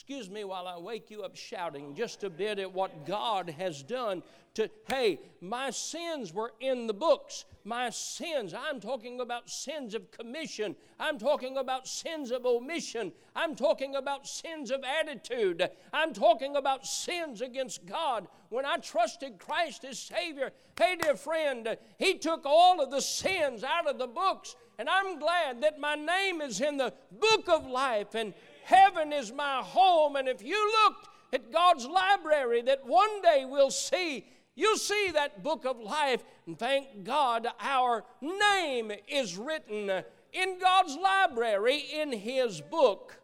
Excuse 0.00 0.30
me 0.30 0.44
while 0.44 0.68
I 0.68 0.78
wake 0.78 1.10
you 1.10 1.24
up 1.24 1.34
shouting 1.34 1.92
just 1.92 2.22
a 2.22 2.30
bit 2.30 2.60
at 2.60 2.72
what 2.72 3.04
God 3.04 3.50
has 3.58 3.82
done 3.82 4.22
to, 4.54 4.70
hey, 4.88 5.18
my 5.40 5.70
sins 5.70 6.32
were 6.32 6.52
in 6.60 6.86
the 6.86 6.94
books. 6.94 7.44
My 7.64 7.90
sins, 7.90 8.54
I'm 8.54 8.78
talking 8.78 9.20
about 9.20 9.50
sins 9.50 9.94
of 9.94 10.08
commission. 10.12 10.76
I'm 11.00 11.18
talking 11.18 11.56
about 11.56 11.88
sins 11.88 12.30
of 12.30 12.46
omission. 12.46 13.10
I'm 13.34 13.56
talking 13.56 13.96
about 13.96 14.28
sins 14.28 14.70
of 14.70 14.84
attitude. 14.84 15.68
I'm 15.92 16.14
talking 16.14 16.54
about 16.54 16.86
sins 16.86 17.40
against 17.40 17.84
God. 17.84 18.28
When 18.50 18.64
I 18.64 18.76
trusted 18.76 19.40
Christ 19.40 19.84
as 19.84 19.98
Savior, 19.98 20.52
hey, 20.78 20.94
dear 20.94 21.16
friend, 21.16 21.76
He 21.98 22.18
took 22.18 22.42
all 22.44 22.80
of 22.80 22.92
the 22.92 23.00
sins 23.00 23.64
out 23.64 23.88
of 23.88 23.98
the 23.98 24.06
books. 24.06 24.54
And 24.78 24.88
I'm 24.88 25.18
glad 25.18 25.60
that 25.62 25.80
my 25.80 25.96
name 25.96 26.40
is 26.40 26.60
in 26.60 26.76
the 26.76 26.94
book 27.10 27.48
of 27.48 27.66
life. 27.66 28.14
And 28.14 28.32
Heaven 28.68 29.14
is 29.14 29.32
my 29.32 29.62
home. 29.64 30.16
And 30.16 30.28
if 30.28 30.42
you 30.42 30.72
looked 30.84 31.08
at 31.32 31.50
God's 31.50 31.86
library 31.86 32.60
that 32.60 32.84
one 32.84 33.22
day 33.22 33.46
we'll 33.48 33.70
see, 33.70 34.26
you'll 34.54 34.76
see 34.76 35.10
that 35.14 35.42
book 35.42 35.64
of 35.64 35.80
life. 35.80 36.22
And 36.46 36.58
thank 36.58 37.02
God 37.02 37.46
our 37.60 38.04
name 38.20 38.92
is 39.08 39.38
written 39.38 39.90
in 40.34 40.58
God's 40.60 40.98
library 40.98 41.82
in 41.98 42.12
His 42.12 42.60
book 42.60 43.18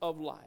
of 0.00 0.20
life. 0.20 0.38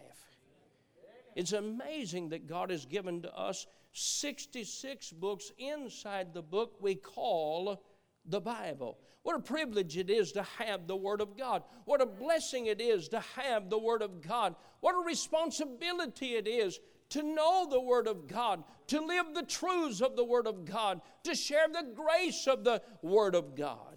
It's 1.35 1.51
amazing 1.51 2.29
that 2.29 2.47
God 2.47 2.69
has 2.69 2.85
given 2.85 3.23
to 3.23 3.37
us 3.37 3.67
66 3.91 5.11
books 5.11 5.51
inside 5.57 6.33
the 6.33 6.41
book 6.41 6.77
we 6.79 6.95
call 6.95 7.83
the 8.27 8.41
Bible. 8.41 8.97
What 9.23 9.35
a 9.35 9.41
privilege 9.41 9.97
it 9.97 10.09
is 10.09 10.31
to 10.33 10.43
have 10.57 10.87
the 10.87 10.95
Word 10.95 11.21
of 11.21 11.37
God. 11.37 11.63
What 11.85 12.01
a 12.01 12.05
blessing 12.05 12.67
it 12.67 12.79
is 12.79 13.09
to 13.09 13.19
have 13.35 13.69
the 13.69 13.79
Word 13.79 14.01
of 14.01 14.21
God. 14.21 14.55
What 14.79 14.95
a 14.95 15.05
responsibility 15.05 16.35
it 16.35 16.47
is 16.47 16.79
to 17.09 17.23
know 17.23 17.67
the 17.69 17.81
Word 17.81 18.07
of 18.07 18.27
God, 18.27 18.63
to 18.87 19.01
live 19.01 19.33
the 19.33 19.43
truths 19.43 20.01
of 20.01 20.15
the 20.15 20.23
Word 20.23 20.47
of 20.47 20.65
God, 20.65 21.01
to 21.23 21.35
share 21.35 21.67
the 21.67 21.87
grace 21.93 22.47
of 22.47 22.63
the 22.63 22.81
Word 23.01 23.35
of 23.35 23.55
God. 23.55 23.96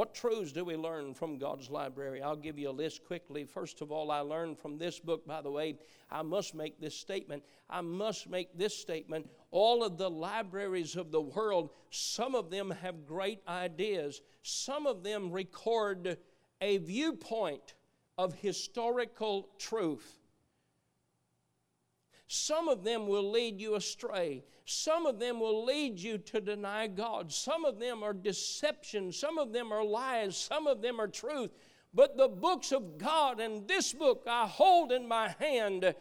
What 0.00 0.14
truths 0.14 0.50
do 0.50 0.64
we 0.64 0.76
learn 0.76 1.12
from 1.12 1.36
God's 1.36 1.68
library? 1.68 2.22
I'll 2.22 2.34
give 2.34 2.58
you 2.58 2.70
a 2.70 2.72
list 2.72 3.04
quickly. 3.04 3.44
First 3.44 3.82
of 3.82 3.92
all, 3.92 4.10
I 4.10 4.20
learned 4.20 4.58
from 4.58 4.78
this 4.78 4.98
book, 4.98 5.26
by 5.26 5.42
the 5.42 5.50
way, 5.50 5.76
I 6.10 6.22
must 6.22 6.54
make 6.54 6.80
this 6.80 6.96
statement. 6.96 7.42
I 7.68 7.82
must 7.82 8.26
make 8.26 8.56
this 8.56 8.74
statement. 8.74 9.28
All 9.50 9.84
of 9.84 9.98
the 9.98 10.08
libraries 10.08 10.96
of 10.96 11.10
the 11.10 11.20
world, 11.20 11.68
some 11.90 12.34
of 12.34 12.48
them 12.48 12.70
have 12.70 13.04
great 13.04 13.42
ideas, 13.46 14.22
some 14.40 14.86
of 14.86 15.02
them 15.02 15.30
record 15.30 16.16
a 16.62 16.78
viewpoint 16.78 17.74
of 18.16 18.32
historical 18.32 19.50
truth. 19.58 20.19
Some 22.32 22.68
of 22.68 22.84
them 22.84 23.08
will 23.08 23.28
lead 23.28 23.60
you 23.60 23.74
astray. 23.74 24.44
Some 24.64 25.04
of 25.04 25.18
them 25.18 25.40
will 25.40 25.64
lead 25.64 25.98
you 25.98 26.16
to 26.16 26.40
deny 26.40 26.86
God. 26.86 27.32
Some 27.32 27.64
of 27.64 27.80
them 27.80 28.04
are 28.04 28.12
deception. 28.12 29.10
Some 29.10 29.36
of 29.36 29.52
them 29.52 29.72
are 29.72 29.84
lies. 29.84 30.36
Some 30.36 30.68
of 30.68 30.80
them 30.80 31.00
are 31.00 31.08
truth. 31.08 31.50
But 31.92 32.16
the 32.16 32.28
books 32.28 32.70
of 32.70 32.98
God 32.98 33.40
and 33.40 33.66
this 33.66 33.92
book 33.92 34.28
I 34.30 34.46
hold 34.46 34.92
in 34.92 35.08
my 35.08 35.34
hand, 35.40 35.92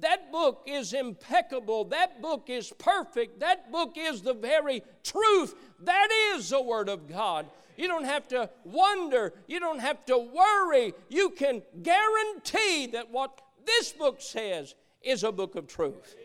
that 0.00 0.32
book 0.32 0.64
is 0.66 0.94
impeccable. 0.94 1.84
That 1.84 2.20
book 2.20 2.50
is 2.50 2.72
perfect. 2.76 3.38
That 3.38 3.70
book 3.70 3.92
is 3.96 4.22
the 4.22 4.34
very 4.34 4.82
truth. 5.04 5.54
That 5.84 6.08
is 6.34 6.50
the 6.50 6.60
Word 6.60 6.88
of 6.88 7.06
God. 7.06 7.46
You 7.76 7.86
don't 7.86 8.04
have 8.04 8.26
to 8.28 8.50
wonder. 8.64 9.32
You 9.46 9.60
don't 9.60 9.78
have 9.78 10.04
to 10.06 10.18
worry. 10.18 10.92
You 11.08 11.30
can 11.30 11.62
guarantee 11.84 12.88
that 12.88 13.12
what 13.12 13.40
this 13.64 13.92
book 13.92 14.20
says 14.20 14.74
is 15.08 15.24
a 15.24 15.32
book 15.32 15.54
of 15.54 15.66
truth. 15.66 16.16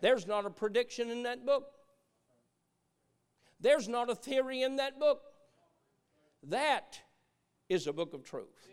There's 0.00 0.26
not 0.26 0.46
a 0.46 0.50
prediction 0.50 1.10
in 1.10 1.22
that 1.24 1.44
book. 1.44 1.70
There's 3.60 3.88
not 3.88 4.10
a 4.10 4.14
theory 4.14 4.62
in 4.62 4.76
that 4.76 4.98
book. 4.98 5.22
That 6.44 6.98
is 7.68 7.86
a 7.86 7.92
book 7.92 8.14
of 8.14 8.24
truth. 8.24 8.68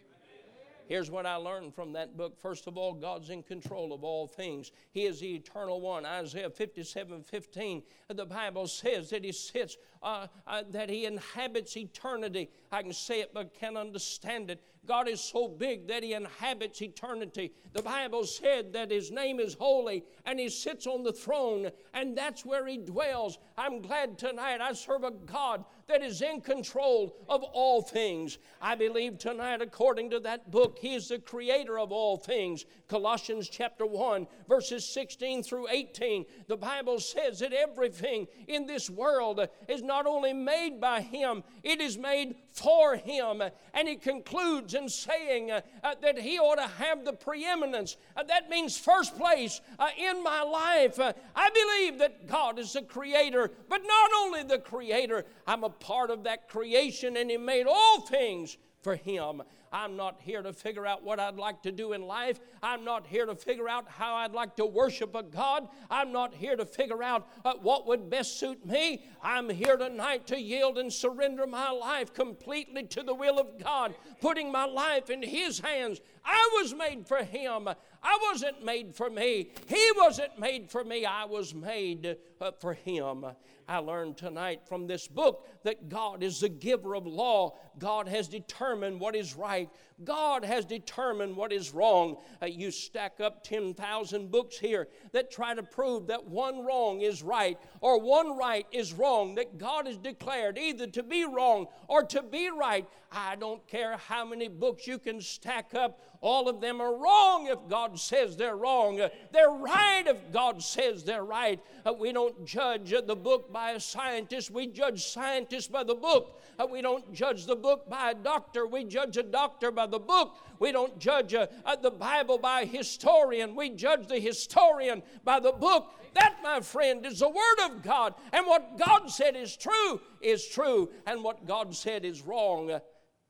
Here's 0.88 1.12
what 1.12 1.28
I 1.28 1.36
learned 1.36 1.75
from 1.75 1.94
that 1.94 2.18
book. 2.18 2.36
First 2.42 2.66
of 2.66 2.75
all, 2.75 2.96
God's 2.96 3.30
in 3.30 3.44
control 3.44 3.94
of 3.94 4.04
all 4.04 4.25
things. 4.25 4.72
He 4.89 5.06
is 5.06 5.20
the 5.20 5.36
eternal 5.36 5.82
one. 5.82 6.04
Isaiah 6.04 6.50
57 6.50 7.22
15, 7.22 7.84
the 8.08 8.25
Bible 8.25 8.66
says 8.66 9.12
that 9.12 9.24
He 9.24 9.32
sits, 9.32 9.78
uh, 10.01 10.25
uh, 10.48 10.63
that 10.72 10.89
He 10.89 11.06
inhabits 11.06 11.78
eternity. 11.78 12.50
I 12.71 12.81
can 12.81 12.93
say 12.93 13.21
it 13.21 13.33
but 13.33 13.53
can't 13.53 13.77
understand 13.77 14.51
it. 14.51 14.61
God 14.85 15.07
is 15.07 15.21
so 15.21 15.47
big 15.47 15.88
that 15.88 16.03
He 16.03 16.13
inhabits 16.13 16.81
eternity. 16.81 17.51
The 17.73 17.83
Bible 17.83 18.25
said 18.25 18.73
that 18.73 18.89
His 18.89 19.11
name 19.11 19.39
is 19.39 19.53
holy 19.53 20.03
and 20.25 20.39
He 20.39 20.49
sits 20.49 20.88
on 20.88 21.03
the 21.03 21.13
throne, 21.13 21.69
and 21.93 22.17
that's 22.17 22.45
where 22.45 22.65
He 22.65 22.77
dwells. 22.77 23.38
I'm 23.57 23.81
glad 23.81 24.17
tonight 24.17 24.61
I 24.61 24.73
serve 24.73 25.03
a 25.03 25.11
God 25.11 25.65
that 25.88 26.01
is 26.03 26.21
in 26.21 26.41
control 26.41 27.15
of 27.27 27.43
all 27.43 27.81
things. 27.81 28.38
I 28.61 28.75
believe 28.75 29.17
tonight, 29.17 29.61
according 29.61 30.11
to 30.11 30.19
that 30.21 30.49
book, 30.49 30.77
He 30.79 30.95
is 30.95 31.09
the 31.09 31.19
creator 31.19 31.77
of 31.77 31.91
all 31.91 32.17
things. 32.17 32.65
Colossians 32.88 33.49
chapter 33.49 33.85
1, 33.85 34.27
verses 34.47 34.88
16 34.88 35.43
through 35.43 35.67
18. 35.69 36.25
The 36.47 36.57
Bible 36.57 36.99
says 36.99 37.39
that 37.39 37.53
everything 37.53 38.27
in 38.47 38.65
this 38.65 38.89
world 38.89 39.47
is 39.67 39.81
not 39.81 40.07
only 40.07 40.33
made 40.33 40.79
by 40.79 41.01
Him, 41.01 41.43
it 41.63 41.81
is 41.81 41.97
made 41.97 42.35
for 42.60 42.96
Him. 42.96 43.42
And 43.74 43.88
He 43.88 43.96
concludes 43.96 44.74
in 44.74 44.89
saying 44.89 45.51
uh, 45.51 45.62
that 46.01 46.20
He 46.20 46.38
ought 46.38 46.56
to 46.56 46.68
have 46.68 47.06
the 47.06 47.13
preeminence. 47.13 47.98
Uh, 48.16 48.24
that 48.24 48.50
means 48.50 48.78
first 48.78 49.18
place 49.18 49.62
uh, 49.78 49.89
in 49.98 50.24
my 50.24 50.42
life. 50.42 51.00
Uh, 51.00 51.13
I 51.36 51.50
believe 51.50 52.00
that 52.00 52.28
God 52.28 52.60
is 52.60 52.74
the 52.74 52.82
creator, 52.82 53.51
but 53.68 53.82
not 53.86 54.12
only 54.22 54.44
the 54.44 54.60
creator, 54.60 55.25
I'm 55.48 55.63
a 55.63 55.70
part 55.70 56.10
of 56.10 56.24
that 56.24 56.50
creation, 56.50 57.18
and 57.18 57.32
He 57.32 57.38
made 57.38 57.66
all 57.68 58.01
things 58.01 58.58
for 58.81 58.95
Him. 58.95 59.41
I'm 59.71 59.95
not 59.95 60.19
here 60.21 60.41
to 60.41 60.51
figure 60.51 60.86
out 60.86 61.03
what 61.03 61.19
I'd 61.19 61.38
like 61.38 61.62
to 61.63 61.71
do 61.71 61.93
in 61.93 62.01
life. 62.01 62.39
I'm 62.63 62.83
not 62.83 63.05
here 63.05 63.25
to 63.25 63.36
figure 63.36 63.69
out 63.69 63.86
how 63.88 64.15
I'd 64.15 64.33
like 64.33 64.55
to 64.55 64.65
worship 64.65 65.13
a 65.15 65.21
God. 65.21 65.67
I'm 65.91 66.12
not 66.12 66.33
here 66.33 66.55
to 66.55 66.65
figure 66.65 67.03
out 67.03 67.27
uh, 67.45 67.53
what 67.62 67.86
would 67.88 68.09
best 68.09 68.39
suit 68.39 68.65
me. 68.65 69.05
I'm 69.21 69.50
here 69.50 69.77
tonight 69.77 70.25
to 70.27 70.39
yield 70.39 70.77
and 70.77 70.91
surrender 70.91 71.45
my 71.45 71.69
life 71.69 72.13
completely 72.13 72.83
to 72.86 73.03
the 73.03 73.13
will 73.13 73.39
of 73.39 73.63
God, 73.63 73.93
putting 74.21 74.51
my 74.51 74.65
life 74.65 75.09
in 75.09 75.21
His 75.21 75.59
hands. 75.59 76.00
I 76.25 76.59
was 76.59 76.74
made 76.74 77.07
for 77.07 77.24
Him. 77.24 77.67
I 78.01 78.29
wasn't 78.31 78.63
made 78.63 78.95
for 78.95 79.09
me. 79.09 79.51
He 79.67 79.91
wasn't 79.98 80.39
made 80.39 80.69
for 80.71 80.83
me. 80.83 81.05
I 81.05 81.25
was 81.25 81.53
made 81.53 82.17
uh, 82.41 82.51
for 82.59 82.74
Him. 82.74 83.25
I 83.67 83.77
learned 83.77 84.17
tonight 84.17 84.62
from 84.67 84.88
this 84.88 85.07
book 85.07 85.48
that 85.63 85.89
God 85.89 86.24
is 86.24 86.39
the 86.39 86.50
giver 86.50 86.96
of 86.96 87.06
law. 87.06 87.58
God 87.78 88.08
has 88.08 88.28
determined 88.28 89.00
what 89.00 89.16
is 89.16 89.36
right. 89.36 89.70
God 90.04 90.46
has 90.46 90.66
determined 90.66 91.36
what 91.36 91.51
is 91.51 91.74
wrong. 91.74 92.18
Uh, 92.42 92.46
you 92.46 92.72
stack 92.72 93.20
up 93.20 93.44
10,000 93.44 94.32
books 94.32 94.58
here 94.58 94.88
that 95.12 95.32
try 95.32 95.54
to 95.54 95.63
prove 95.63 96.08
that 96.08 96.25
one 96.25 96.66
wrong 96.66 97.01
is 97.01 97.22
right 97.22 97.58
or 97.82 98.00
one 98.00 98.38
right 98.38 98.66
is 98.72 98.94
wrong, 98.94 99.36
that 99.36 99.58
God 99.58 99.88
has 99.88 99.98
declared 99.98 100.58
either 100.58 100.88
to 100.88 101.04
be 101.04 101.25
wrong 101.25 101.68
or 101.88 102.04
to 102.04 102.24
be 102.24 102.50
right. 102.50 102.88
I 103.12 103.36
don't 103.36 103.66
care 103.68 103.98
how 103.98 104.24
many 104.24 104.48
books 104.48 104.88
you 104.88 105.00
can 105.00 105.20
stack 105.20 105.74
up, 105.74 106.00
all 106.22 106.50
of 106.50 106.60
them 106.62 106.82
are 106.82 106.96
wrong 106.96 107.48
if 107.48 107.58
God 107.70 108.00
says 108.00 108.36
they're 108.36 108.58
wrong. 108.58 108.98
They're 109.32 109.50
right 109.50 110.04
if 110.06 110.32
God 110.32 110.62
says 110.62 111.04
they're 111.04 111.24
right. 111.24 111.60
Uh, 111.86 111.94
we 111.94 112.12
don't 112.12 112.46
judge 112.46 112.92
the 112.92 113.16
book 113.16 113.51
by 113.51 113.72
a 113.72 113.80
scientist, 113.80 114.51
we 114.51 114.68
judge 114.68 115.06
scientists 115.06 115.59
by 115.68 115.84
the 115.84 115.96
book. 115.96 116.42
Uh, 116.58 116.66
we 116.66 116.82
don't 116.82 117.13
judge 117.13 117.46
the 117.46 117.56
book 117.56 117.89
by 117.89 118.12
a 118.12 118.16
doctor, 118.16 118.68
we 118.68 118.84
judge 118.84 119.18
a 119.18 119.24
doctor 119.24 119.72
by 119.72 119.88
the 119.88 120.00
book. 120.00 120.38
We 120.60 120.72
don't 120.72 121.00
judge 121.00 121.34
uh, 121.34 121.48
the 121.82 121.92
Bible 121.92 122.38
by 122.38 122.62
a 122.62 122.66
historian, 122.66 123.56
we 123.56 123.70
judge 123.70 124.08
the 124.08 124.20
historian 124.20 125.04
by 125.24 125.39
the 125.39 125.51
book. 125.51 125.94
That, 126.16 126.38
my 126.44 126.60
friend, 126.62 127.06
is 127.06 127.20
the 127.20 127.30
Word 127.30 127.60
of 127.66 127.84
God. 127.84 128.16
And 128.34 128.46
what 128.48 128.78
God 128.78 129.10
said 129.10 129.36
is 129.36 129.56
true 129.56 130.01
is 130.22 130.48
true, 130.48 130.89
and 131.06 131.24
what 131.24 131.46
God 131.46 131.75
said 131.75 132.04
is 132.04 132.22
wrong 132.22 132.80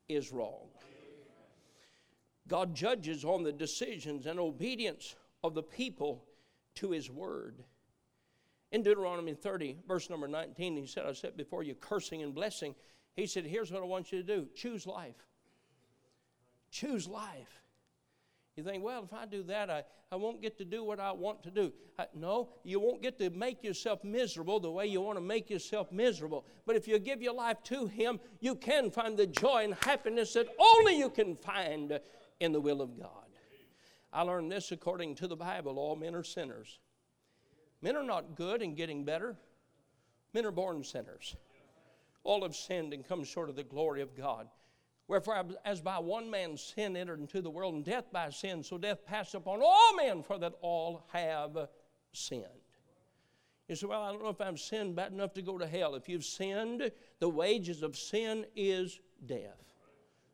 is 0.08 0.32
wrong. 0.32 0.70
God 2.48 2.74
judges 2.74 3.24
on 3.24 3.44
the 3.44 3.52
decisions 3.52 4.26
and 4.26 4.40
obedience 4.40 5.16
of 5.44 5.54
the 5.54 5.64
people 5.64 6.26
to 6.76 6.92
His 6.92 7.10
Word. 7.10 7.64
In 8.72 8.84
Deuteronomy 8.84 9.34
30, 9.34 9.78
verse 9.88 10.10
number 10.10 10.28
19, 10.28 10.78
He 10.78 10.86
said, 10.86 11.06
I 11.08 11.14
set 11.14 11.36
before 11.36 11.64
you 11.64 11.76
cursing 11.76 12.22
and 12.22 12.36
blessing. 12.36 12.76
He 13.16 13.26
said, 13.26 13.46
Here's 13.46 13.72
what 13.72 13.82
I 13.82 13.86
want 13.86 14.12
you 14.12 14.22
to 14.22 14.24
do 14.24 14.48
choose 14.56 14.86
life. 14.86 15.26
Choose 16.72 17.08
life. 17.08 17.64
You 18.56 18.64
think, 18.64 18.84
well, 18.84 19.04
if 19.06 19.14
I 19.14 19.26
do 19.26 19.42
that, 19.44 19.70
I, 19.70 19.84
I 20.12 20.18
won't 20.18 20.42
get 20.42 20.58
to 20.58 20.66
do 20.66 20.84
what 20.84 21.00
I 21.00 21.14
want 21.14 21.44
to 21.44 21.50
do. 21.50 21.72
I, 21.98 22.08
no, 22.14 22.50
you 22.64 22.80
won't 22.80 23.02
get 23.02 23.18
to 23.20 23.30
make 23.30 23.64
yourself 23.64 24.04
miserable 24.04 24.60
the 24.60 24.70
way 24.70 24.86
you 24.86 25.00
want 25.00 25.18
to 25.18 25.24
make 25.24 25.50
yourself 25.50 25.92
miserable. 25.94 26.46
But 26.66 26.76
if 26.76 26.86
you 26.86 27.00
give 27.00 27.22
your 27.22 27.34
life 27.34 27.64
to 27.66 27.88
Him, 27.88 28.20
you 28.42 28.56
can 28.56 28.92
find 28.92 29.18
the 29.18 29.28
joy 29.28 29.64
and 29.64 29.76
happiness 29.86 30.34
that 30.34 30.48
only 30.60 30.98
you 30.98 31.10
can 31.10 31.38
find 31.38 32.00
in 32.42 32.52
the 32.52 32.60
will 32.60 32.82
of 32.82 33.00
God. 33.00 33.30
I 34.12 34.24
learned 34.24 34.52
this 34.52 34.72
according 34.72 35.16
to 35.16 35.28
the 35.28 35.38
Bible 35.38 35.80
all 35.80 35.96
men 35.96 36.14
are 36.14 36.24
sinners. 36.24 36.80
Men 37.82 37.96
are 37.96 38.04
not 38.04 38.36
good 38.36 38.62
and 38.62 38.76
getting 38.76 39.06
better, 39.06 39.38
men 40.34 40.46
are 40.46 40.52
born 40.52 40.84
sinners. 40.84 41.36
All 42.24 42.44
have 42.44 42.56
sinned 42.56 42.94
and 42.94 43.08
come 43.08 43.24
short 43.24 43.50
of 43.50 43.56
the 43.56 43.64
glory 43.64 44.02
of 44.02 44.16
God. 44.16 44.48
Wherefore, 45.08 45.44
as 45.66 45.82
by 45.82 45.98
one 45.98 46.30
man's 46.30 46.62
sin 46.62 46.96
entered 46.96 47.20
into 47.20 47.42
the 47.42 47.50
world, 47.50 47.74
and 47.74 47.84
death 47.84 48.12
by 48.12 48.30
sin, 48.30 48.62
so 48.62 48.78
death 48.78 49.06
passed 49.06 49.34
upon 49.34 49.62
all 49.64 49.96
men, 49.96 50.22
for 50.22 50.38
that 50.38 50.54
all 50.62 51.04
have 51.12 51.70
sinned. 52.12 52.44
You 53.68 53.76
say, 53.76 53.88
Well, 53.88 54.04
I 54.04 54.12
don't 54.12 54.24
know 54.24 54.30
if 54.30 54.42
I've 54.42 54.60
sinned 54.60 54.96
bad 54.96 55.12
enough 55.12 55.34
to 55.34 55.42
go 55.42 55.58
to 55.58 55.66
hell. 55.66 55.96
If 55.96 56.10
you've 56.10 56.26
sinned, 56.26 56.92
the 57.20 57.30
wages 57.30 57.82
of 57.82 57.96
sin 57.96 58.46
is 58.56 59.00
death. 59.26 59.69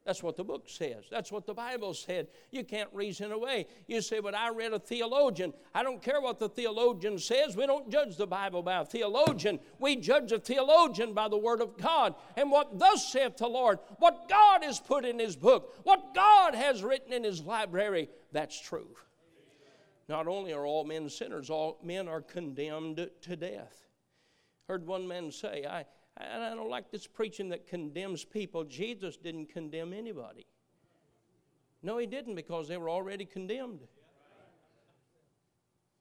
That's 0.05 0.21
what 0.21 0.37
the 0.37 0.43
book 0.43 0.65
says. 0.67 1.05
That's 1.09 1.31
what 1.31 1.47
the 1.47 1.53
Bible 1.55 1.95
said. 1.95 2.27
You 2.51 2.63
can't 2.63 2.89
reason 2.93 3.31
away. 3.31 3.65
You 3.87 4.01
say, 4.01 4.19
but 4.19 4.35
I 4.35 4.49
read 4.49 4.71
a 4.71 4.77
theologian. 4.77 5.51
I 5.73 5.81
don't 5.81 6.01
care 6.01 6.21
what 6.21 6.37
the 6.37 6.47
theologian 6.47 7.17
says. 7.17 7.57
We 7.57 7.65
don't 7.65 7.89
judge 7.89 8.15
the 8.15 8.27
Bible 8.27 8.61
by 8.61 8.81
a 8.81 8.85
theologian. 8.85 9.59
We 9.79 9.95
judge 9.95 10.31
a 10.31 10.37
theologian 10.37 11.13
by 11.13 11.27
the 11.27 11.39
Word 11.39 11.59
of 11.59 11.75
God. 11.77 12.13
And 12.37 12.51
what 12.51 12.77
thus 12.77 13.11
saith 13.11 13.37
the 13.37 13.47
Lord, 13.47 13.79
what 13.97 14.29
God 14.29 14.63
has 14.63 14.79
put 14.79 15.05
in 15.05 15.17
His 15.17 15.35
book, 15.35 15.73
what 15.83 16.13
God 16.13 16.53
has 16.53 16.83
written 16.83 17.11
in 17.11 17.23
His 17.23 17.41
library, 17.41 18.07
that's 18.31 18.61
true. 18.61 18.89
Not 20.07 20.27
only 20.27 20.53
are 20.53 20.67
all 20.67 20.83
men 20.83 21.09
sinners, 21.09 21.49
all 21.49 21.79
men 21.83 22.07
are 22.07 22.21
condemned 22.21 23.09
to 23.21 23.35
death. 23.35 23.87
Heard 24.67 24.85
one 24.85 25.07
man 25.07 25.31
say, 25.31 25.65
I, 25.67 25.85
and 26.17 26.43
I 26.43 26.55
don't 26.55 26.69
like 26.69 26.91
this 26.91 27.07
preaching 27.07 27.49
that 27.49 27.67
condemns 27.67 28.23
people. 28.23 28.63
Jesus 28.63 29.17
didn't 29.17 29.47
condemn 29.49 29.93
anybody. 29.93 30.45
No, 31.83 31.97
he 31.97 32.05
didn't 32.05 32.35
because 32.35 32.67
they 32.67 32.77
were 32.77 32.89
already 32.89 33.25
condemned. 33.25 33.81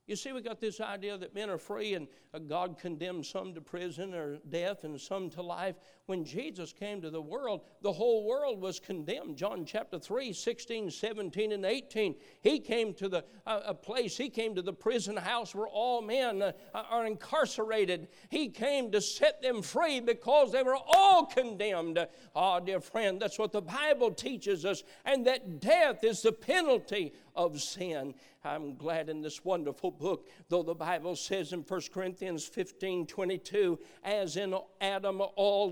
You 0.06 0.16
see, 0.16 0.32
we 0.32 0.42
got 0.42 0.60
this 0.60 0.80
idea 0.80 1.16
that 1.16 1.34
men 1.34 1.48
are 1.48 1.58
free 1.58 1.94
and 1.94 2.06
uh, 2.34 2.38
God 2.38 2.78
condemns 2.78 3.28
some 3.28 3.54
to 3.54 3.62
prison 3.62 4.12
or 4.12 4.36
death 4.50 4.84
and 4.84 5.00
some 5.00 5.30
to 5.30 5.42
life. 5.42 5.76
When 6.06 6.22
Jesus 6.22 6.74
came 6.74 7.00
to 7.00 7.08
the 7.08 7.22
world, 7.22 7.62
the 7.80 7.92
whole 7.92 8.24
world 8.24 8.60
was 8.60 8.78
condemned. 8.78 9.38
John 9.38 9.64
chapter 9.64 9.98
3, 9.98 10.34
16, 10.34 10.90
17, 10.90 11.52
and 11.52 11.64
18. 11.64 12.14
He 12.42 12.60
came 12.60 12.92
to 12.94 13.08
the 13.08 13.24
uh, 13.46 13.60
a 13.64 13.74
place, 13.74 14.14
he 14.14 14.28
came 14.28 14.54
to 14.54 14.60
the 14.60 14.72
prison 14.72 15.16
house 15.16 15.54
where 15.54 15.66
all 15.66 16.02
men 16.02 16.42
uh, 16.42 16.52
are 16.74 17.06
incarcerated. 17.06 18.08
He 18.28 18.48
came 18.50 18.90
to 18.90 19.00
set 19.00 19.40
them 19.40 19.62
free 19.62 20.00
because 20.00 20.52
they 20.52 20.62
were 20.62 20.76
all 20.76 21.24
condemned. 21.24 21.98
Ah, 22.36 22.56
oh, 22.56 22.60
dear 22.60 22.80
friend, 22.80 23.18
that's 23.18 23.38
what 23.38 23.52
the 23.52 23.62
Bible 23.62 24.10
teaches 24.10 24.66
us, 24.66 24.82
and 25.06 25.26
that 25.26 25.58
death 25.58 26.04
is 26.04 26.20
the 26.20 26.32
penalty 26.32 27.14
of 27.34 27.60
sin. 27.62 28.14
I'm 28.44 28.76
glad 28.76 29.08
in 29.08 29.22
this 29.22 29.42
wonderful 29.42 29.90
book, 29.90 30.28
though 30.50 30.62
the 30.62 30.74
Bible 30.74 31.16
says 31.16 31.54
in 31.54 31.60
1 31.60 31.80
Corinthians 31.92 32.44
15 32.44 33.06
22, 33.06 33.78
as 34.02 34.36
in 34.36 34.54
Adam 34.80 35.22
all 35.36 35.70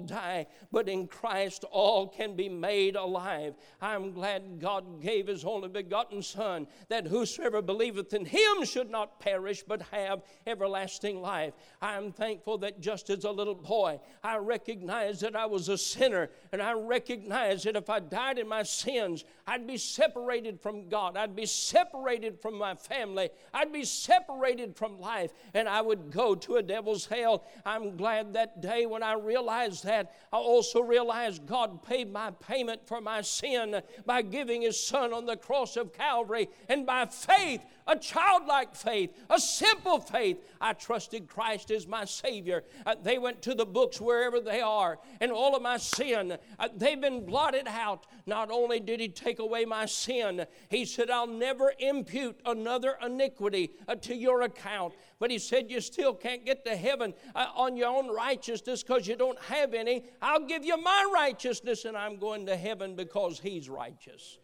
but 0.70 0.88
in 0.88 1.06
Christ 1.06 1.64
all 1.70 2.08
can 2.08 2.36
be 2.36 2.48
made 2.48 2.96
alive. 2.96 3.54
I'm 3.80 4.12
glad 4.12 4.60
God 4.60 5.00
gave 5.00 5.26
his 5.26 5.44
only 5.44 5.68
begotten 5.68 6.22
Son, 6.22 6.66
that 6.88 7.06
whosoever 7.06 7.62
believeth 7.62 8.14
in 8.14 8.24
him 8.24 8.64
should 8.64 8.90
not 8.90 9.20
perish, 9.20 9.62
but 9.62 9.82
have 9.90 10.22
everlasting 10.46 11.20
life. 11.20 11.54
I'm 11.80 12.12
thankful 12.12 12.58
that 12.58 12.80
just 12.80 13.10
as 13.10 13.24
a 13.24 13.30
little 13.30 13.54
boy, 13.54 14.00
I 14.22 14.36
recognized 14.36 15.22
that 15.22 15.36
I 15.36 15.46
was 15.46 15.68
a 15.68 15.78
sinner, 15.78 16.30
and 16.52 16.62
I 16.62 16.72
recognized 16.72 17.64
that 17.66 17.76
if 17.76 17.90
I 17.90 18.00
died 18.00 18.38
in 18.38 18.48
my 18.48 18.62
sins, 18.62 19.24
I'd 19.52 19.66
be 19.66 19.76
separated 19.76 20.62
from 20.62 20.88
God. 20.88 21.14
I'd 21.14 21.36
be 21.36 21.44
separated 21.44 22.40
from 22.40 22.56
my 22.56 22.74
family. 22.74 23.28
I'd 23.52 23.70
be 23.70 23.84
separated 23.84 24.74
from 24.74 24.98
life 24.98 25.30
and 25.52 25.68
I 25.68 25.82
would 25.82 26.10
go 26.10 26.34
to 26.34 26.56
a 26.56 26.62
devil's 26.62 27.04
hell. 27.04 27.44
I'm 27.66 27.98
glad 27.98 28.32
that 28.32 28.62
day 28.62 28.86
when 28.86 29.02
I 29.02 29.12
realized 29.12 29.84
that 29.84 30.14
I 30.32 30.38
also 30.38 30.80
realized 30.80 31.44
God 31.44 31.82
paid 31.82 32.10
my 32.10 32.30
payment 32.30 32.86
for 32.86 33.02
my 33.02 33.20
sin 33.20 33.82
by 34.06 34.22
giving 34.22 34.62
His 34.62 34.82
Son 34.82 35.12
on 35.12 35.26
the 35.26 35.36
cross 35.36 35.76
of 35.76 35.92
Calvary. 35.92 36.48
And 36.70 36.86
by 36.86 37.04
faith, 37.04 37.60
a 37.86 37.96
childlike 37.96 38.74
faith, 38.74 39.10
a 39.30 39.38
simple 39.38 40.00
faith, 40.00 40.38
I 40.60 40.72
trusted 40.72 41.28
Christ 41.28 41.70
as 41.70 41.86
my 41.86 42.04
Savior. 42.04 42.64
Uh, 42.86 42.94
they 43.02 43.18
went 43.18 43.42
to 43.42 43.54
the 43.54 43.66
books 43.66 44.00
wherever 44.00 44.40
they 44.40 44.60
are, 44.60 44.98
and 45.20 45.32
all 45.32 45.56
of 45.56 45.62
my 45.62 45.76
sin, 45.76 46.36
uh, 46.58 46.68
they've 46.76 47.00
been 47.00 47.24
blotted 47.24 47.66
out. 47.66 48.06
Not 48.26 48.50
only 48.50 48.80
did 48.80 49.00
He 49.00 49.08
take 49.08 49.38
away 49.38 49.64
my 49.64 49.86
sin, 49.86 50.46
He 50.68 50.84
said, 50.84 51.10
I'll 51.10 51.26
never 51.26 51.72
impute 51.78 52.38
another 52.44 52.96
iniquity 53.04 53.72
uh, 53.88 53.96
to 53.96 54.14
your 54.14 54.42
account. 54.42 54.94
But 55.18 55.30
He 55.30 55.38
said, 55.38 55.70
You 55.70 55.80
still 55.80 56.14
can't 56.14 56.44
get 56.44 56.64
to 56.64 56.76
heaven 56.76 57.14
uh, 57.34 57.48
on 57.54 57.76
your 57.76 57.88
own 57.88 58.12
righteousness 58.14 58.82
because 58.82 59.06
you 59.06 59.16
don't 59.16 59.40
have 59.44 59.74
any. 59.74 60.04
I'll 60.20 60.46
give 60.46 60.64
you 60.64 60.80
my 60.80 61.10
righteousness, 61.12 61.84
and 61.84 61.96
I'm 61.96 62.18
going 62.18 62.46
to 62.46 62.56
heaven 62.56 62.94
because 62.94 63.40
He's 63.40 63.68
righteous. 63.68 64.38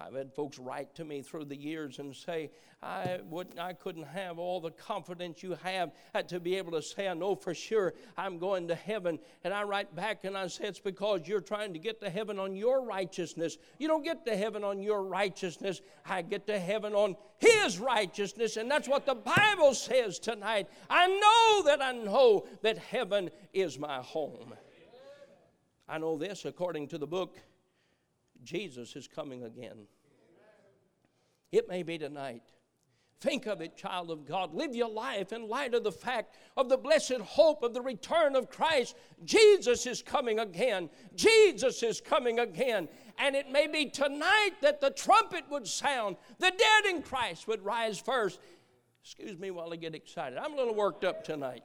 I've 0.00 0.14
had 0.14 0.32
folks 0.32 0.58
write 0.58 0.94
to 0.94 1.04
me 1.04 1.20
through 1.20 1.44
the 1.44 1.56
years 1.56 1.98
and 1.98 2.16
say, 2.16 2.50
I, 2.82 3.20
wouldn't, 3.28 3.58
I 3.58 3.74
couldn't 3.74 4.06
have 4.06 4.38
all 4.38 4.58
the 4.58 4.70
confidence 4.70 5.42
you 5.42 5.54
have 5.62 5.92
uh, 6.14 6.22
to 6.22 6.40
be 6.40 6.56
able 6.56 6.72
to 6.72 6.80
say, 6.80 7.08
I 7.08 7.12
know 7.12 7.34
for 7.34 7.52
sure 7.52 7.92
I'm 8.16 8.38
going 8.38 8.68
to 8.68 8.74
heaven. 8.74 9.18
And 9.44 9.52
I 9.52 9.64
write 9.64 9.94
back 9.94 10.24
and 10.24 10.38
I 10.38 10.46
say, 10.46 10.64
It's 10.64 10.80
because 10.80 11.28
you're 11.28 11.42
trying 11.42 11.74
to 11.74 11.78
get 11.78 12.00
to 12.00 12.08
heaven 12.08 12.38
on 12.38 12.56
your 12.56 12.82
righteousness. 12.82 13.58
You 13.78 13.88
don't 13.88 14.02
get 14.02 14.24
to 14.24 14.34
heaven 14.34 14.64
on 14.64 14.82
your 14.82 15.02
righteousness. 15.02 15.82
I 16.06 16.22
get 16.22 16.46
to 16.46 16.58
heaven 16.58 16.94
on 16.94 17.16
His 17.36 17.78
righteousness. 17.78 18.56
And 18.56 18.70
that's 18.70 18.88
what 18.88 19.04
the 19.04 19.14
Bible 19.14 19.74
says 19.74 20.18
tonight. 20.18 20.68
I 20.88 21.06
know 21.08 21.66
that 21.66 21.82
I 21.82 21.92
know 21.92 22.46
that 22.62 22.78
heaven 22.78 23.28
is 23.52 23.78
my 23.78 23.96
home. 23.96 24.54
I 25.86 25.98
know 25.98 26.16
this 26.16 26.46
according 26.46 26.88
to 26.88 26.98
the 26.98 27.06
book 27.06 27.36
Jesus 28.44 28.96
is 28.96 29.08
coming 29.08 29.44
again. 29.44 29.86
It 31.52 31.68
may 31.68 31.82
be 31.82 31.98
tonight. 31.98 32.42
Think 33.20 33.46
of 33.46 33.60
it, 33.60 33.76
child 33.76 34.10
of 34.10 34.24
God. 34.24 34.54
Live 34.54 34.74
your 34.74 34.88
life 34.88 35.32
in 35.32 35.46
light 35.46 35.74
of 35.74 35.84
the 35.84 35.92
fact 35.92 36.36
of 36.56 36.70
the 36.70 36.78
blessed 36.78 37.18
hope 37.20 37.62
of 37.62 37.74
the 37.74 37.82
return 37.82 38.34
of 38.34 38.48
Christ. 38.48 38.96
Jesus 39.26 39.84
is 39.86 40.00
coming 40.00 40.38
again. 40.38 40.88
Jesus 41.14 41.82
is 41.82 42.00
coming 42.00 42.38
again. 42.38 42.88
And 43.18 43.36
it 43.36 43.50
may 43.50 43.66
be 43.66 43.90
tonight 43.90 44.52
that 44.62 44.80
the 44.80 44.90
trumpet 44.90 45.44
would 45.50 45.66
sound, 45.66 46.16
the 46.38 46.50
dead 46.50 46.94
in 46.94 47.02
Christ 47.02 47.46
would 47.46 47.62
rise 47.62 47.98
first. 47.98 48.40
Excuse 49.02 49.38
me 49.38 49.50
while 49.50 49.70
I 49.70 49.76
get 49.76 49.94
excited. 49.94 50.38
I'm 50.38 50.54
a 50.54 50.56
little 50.56 50.74
worked 50.74 51.04
up 51.04 51.22
tonight. 51.22 51.62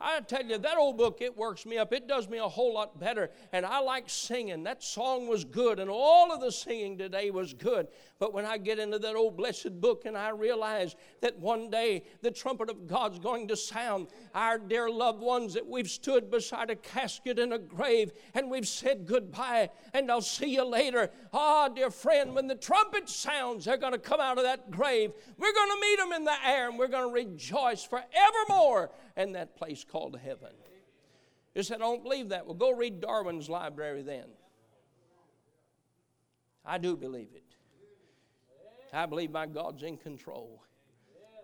I 0.00 0.20
tell 0.20 0.44
you, 0.44 0.58
that 0.58 0.76
old 0.76 0.96
book, 0.96 1.18
it 1.20 1.36
works 1.36 1.66
me 1.66 1.76
up. 1.76 1.92
It 1.92 2.06
does 2.06 2.28
me 2.28 2.38
a 2.38 2.48
whole 2.48 2.72
lot 2.72 3.00
better. 3.00 3.30
And 3.52 3.66
I 3.66 3.80
like 3.80 4.04
singing. 4.08 4.62
That 4.62 4.82
song 4.82 5.26
was 5.26 5.44
good, 5.44 5.80
and 5.80 5.90
all 5.90 6.32
of 6.32 6.40
the 6.40 6.52
singing 6.52 6.96
today 6.96 7.30
was 7.30 7.52
good. 7.52 7.88
But 8.18 8.34
when 8.34 8.44
I 8.44 8.58
get 8.58 8.78
into 8.78 8.98
that 8.98 9.14
old 9.14 9.36
blessed 9.36 9.80
book 9.80 10.04
and 10.04 10.16
I 10.16 10.30
realize 10.30 10.96
that 11.20 11.38
one 11.38 11.70
day 11.70 12.02
the 12.20 12.30
trumpet 12.30 12.68
of 12.68 12.86
God's 12.86 13.20
going 13.20 13.46
to 13.48 13.56
sound, 13.56 14.08
our 14.34 14.58
dear 14.58 14.90
loved 14.90 15.20
ones 15.20 15.54
that 15.54 15.66
we've 15.66 15.88
stood 15.88 16.30
beside 16.30 16.70
a 16.70 16.76
casket 16.76 17.38
in 17.38 17.52
a 17.52 17.58
grave 17.58 18.12
and 18.34 18.50
we've 18.50 18.66
said 18.66 19.06
goodbye 19.06 19.70
and 19.94 20.10
I'll 20.10 20.20
see 20.20 20.54
you 20.54 20.64
later. 20.64 21.10
Ah, 21.32 21.68
dear 21.68 21.90
friend, 21.90 22.34
when 22.34 22.48
the 22.48 22.56
trumpet 22.56 23.08
sounds, 23.08 23.64
they're 23.64 23.76
going 23.76 23.92
to 23.92 23.98
come 23.98 24.20
out 24.20 24.38
of 24.38 24.44
that 24.44 24.70
grave. 24.70 25.12
We're 25.36 25.52
going 25.52 25.70
to 25.70 25.80
meet 25.80 25.98
them 25.98 26.12
in 26.12 26.24
the 26.24 26.46
air 26.46 26.68
and 26.68 26.78
we're 26.78 26.88
going 26.88 27.08
to 27.08 27.14
rejoice 27.14 27.84
forevermore 27.84 28.90
in 29.18 29.32
that 29.32 29.56
place 29.56 29.84
called 29.84 30.18
heaven. 30.18 30.52
You 31.54 31.62
said, 31.62 31.76
I 31.76 31.80
don't 31.80 32.02
believe 32.02 32.28
that. 32.30 32.46
Well, 32.46 32.54
go 32.54 32.70
read 32.70 33.00
Darwin's 33.00 33.50
library 33.50 34.02
then. 34.02 34.26
I 36.64 36.78
do 36.78 36.96
believe 36.96 37.30
it. 37.34 37.56
I 38.92 39.06
believe 39.06 39.32
my 39.32 39.46
God's 39.46 39.82
in 39.82 39.96
control. 39.96 40.62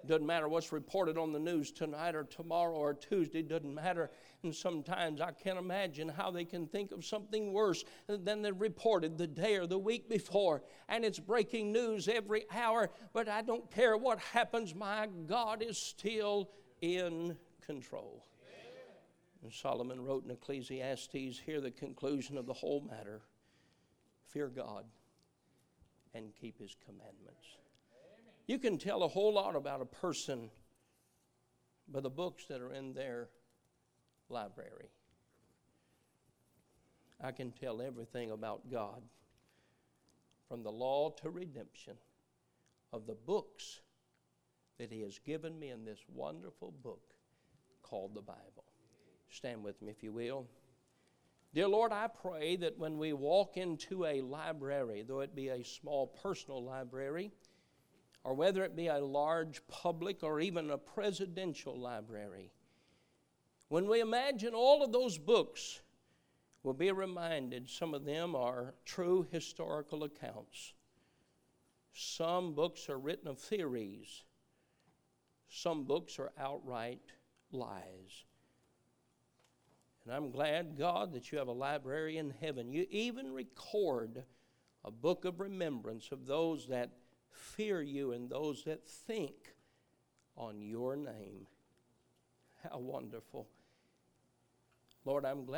Doesn't 0.07 0.27
matter 0.27 0.49
what's 0.49 0.71
reported 0.71 1.17
on 1.17 1.33
the 1.33 1.39
news 1.39 1.73
tonight 1.73 2.15
or 2.15 2.25
tomorrow 2.25 2.75
or 2.75 2.93
Tuesday, 2.93 3.43
doesn't 3.43 3.75
matter. 3.75 4.11
And 4.43 4.55
sometimes 4.55 5.21
I 5.21 5.33
can't 5.33 5.59
imagine 5.59 6.11
how 6.11 6.31
they 6.31 6.45
can 6.45 6.67
think 6.67 6.93
of 6.93 7.05
something 7.05 7.53
worse 7.53 7.85
than 8.07 8.43
they 8.43 8.53
reported 8.53 9.17
the 9.17 9.27
day 9.27 9.57
or 9.57 9.67
the 9.67 9.79
week 9.79 10.11
before. 10.11 10.63
And 10.91 11.05
it's 11.05 11.19
breaking 11.19 11.73
news 11.73 12.07
every 12.07 12.45
hour, 12.55 12.91
but 13.15 13.29
I 13.29 13.41
don't 13.41 13.71
care 13.71 13.97
what 13.97 14.19
happens, 14.19 14.75
my 14.75 15.09
God 15.27 15.63
is 15.63 15.79
still 15.79 16.51
in 16.83 17.37
control. 17.67 18.25
And 19.43 19.53
Solomon 19.53 20.03
wrote 20.03 20.25
in 20.25 20.31
Ecclesiastes, 20.31 21.39
hear 21.45 21.61
the 21.61 21.71
conclusion 21.71 22.39
of 22.39 22.47
the 22.47 22.53
whole 22.53 22.81
matter 22.81 23.21
fear 24.27 24.49
God 24.49 24.85
and 26.15 26.33
keep 26.41 26.59
his 26.59 26.75
commandments. 26.85 27.59
You 28.47 28.59
can 28.59 28.79
tell 28.79 29.03
a 29.03 29.09
whole 29.09 29.35
lot 29.35 29.55
about 29.55 29.81
a 29.81 29.87
person 29.87 30.51
by 31.89 32.01
the 32.01 32.11
books 32.11 32.47
that 32.47 32.61
are 32.61 32.73
in 32.73 32.95
their 32.95 33.29
library. 34.29 34.89
I 37.23 37.33
can 37.33 37.53
tell 37.53 37.81
everything 37.81 38.31
about 38.31 38.71
God 38.71 39.03
from 40.49 40.63
the 40.63 40.73
law 40.73 41.11
to 41.23 41.31
redemption 41.31 41.95
of 42.93 43.07
the 43.07 43.15
books 43.15 43.81
that 44.79 44.91
He 44.91 45.03
has 45.03 45.19
given 45.19 45.59
me 45.59 45.71
in 45.71 45.85
this 45.85 46.01
wonderful 46.13 46.73
book 46.83 47.14
called 47.85 48.15
the 48.15 48.23
Bible. 48.23 48.65
Stand 49.31 49.63
with 49.63 49.81
me, 49.83 49.91
if 49.91 50.03
you 50.03 50.13
will. 50.13 50.47
Dear 51.55 51.69
Lord, 51.69 51.93
I 51.93 52.09
pray 52.09 52.57
that 52.57 52.79
when 52.79 52.99
we 52.99 53.13
walk 53.13 53.57
into 53.57 54.05
a 54.05 54.21
library, 54.21 55.05
though 55.07 55.21
it 55.21 55.37
be 55.37 55.51
a 55.51 55.63
small 55.63 56.09
personal 56.09 56.65
library, 56.65 57.31
or 58.25 58.35
whether 58.35 58.65
it 58.65 58.75
be 58.75 58.89
a 58.89 58.99
large 58.99 59.61
public 59.69 60.25
or 60.25 60.41
even 60.41 60.71
a 60.71 60.79
presidential 60.79 61.79
library, 61.79 62.51
when 63.69 63.87
we 63.89 64.01
imagine 64.01 64.55
all 64.55 64.83
of 64.83 64.93
those 64.93 65.17
books, 65.17 65.81
we'll 66.63 66.75
be 66.75 66.91
reminded 66.91 67.69
some 67.69 67.95
of 67.95 68.05
them 68.05 68.35
are 68.35 68.75
true 68.85 69.27
historical 69.31 70.03
accounts. 70.05 70.75
Some 71.93 72.55
books 72.55 72.89
are 72.89 72.99
written 72.99 73.29
of 73.29 73.39
theories, 73.39 74.25
some 75.49 75.85
books 75.85 76.19
are 76.19 76.33
outright 76.37 77.13
lies. 77.55 78.25
And 80.05 80.15
I'm 80.15 80.31
glad, 80.31 80.77
God, 80.77 81.15
that 81.15 81.33
you 81.33 81.39
have 81.39 81.49
a 81.49 81.53
library 81.53 82.19
in 82.19 82.35
heaven. 82.41 82.73
You 82.73 82.87
even 82.91 83.33
record 83.33 84.25
a 84.85 84.91
book 84.91 85.25
of 85.25 85.41
remembrance 85.41 86.11
of 86.13 86.27
those 86.27 86.69
that 86.69 86.91
fear 87.31 87.81
you 87.81 88.13
and 88.13 88.29
those 88.29 88.65
that 88.65 88.87
think 88.87 89.55
on 90.37 90.61
your 90.61 90.97
name. 90.97 91.47
How 92.63 92.79
wonderful. 92.79 93.49
Lord, 95.05 95.25
I'm 95.25 95.45
glad. 95.45 95.53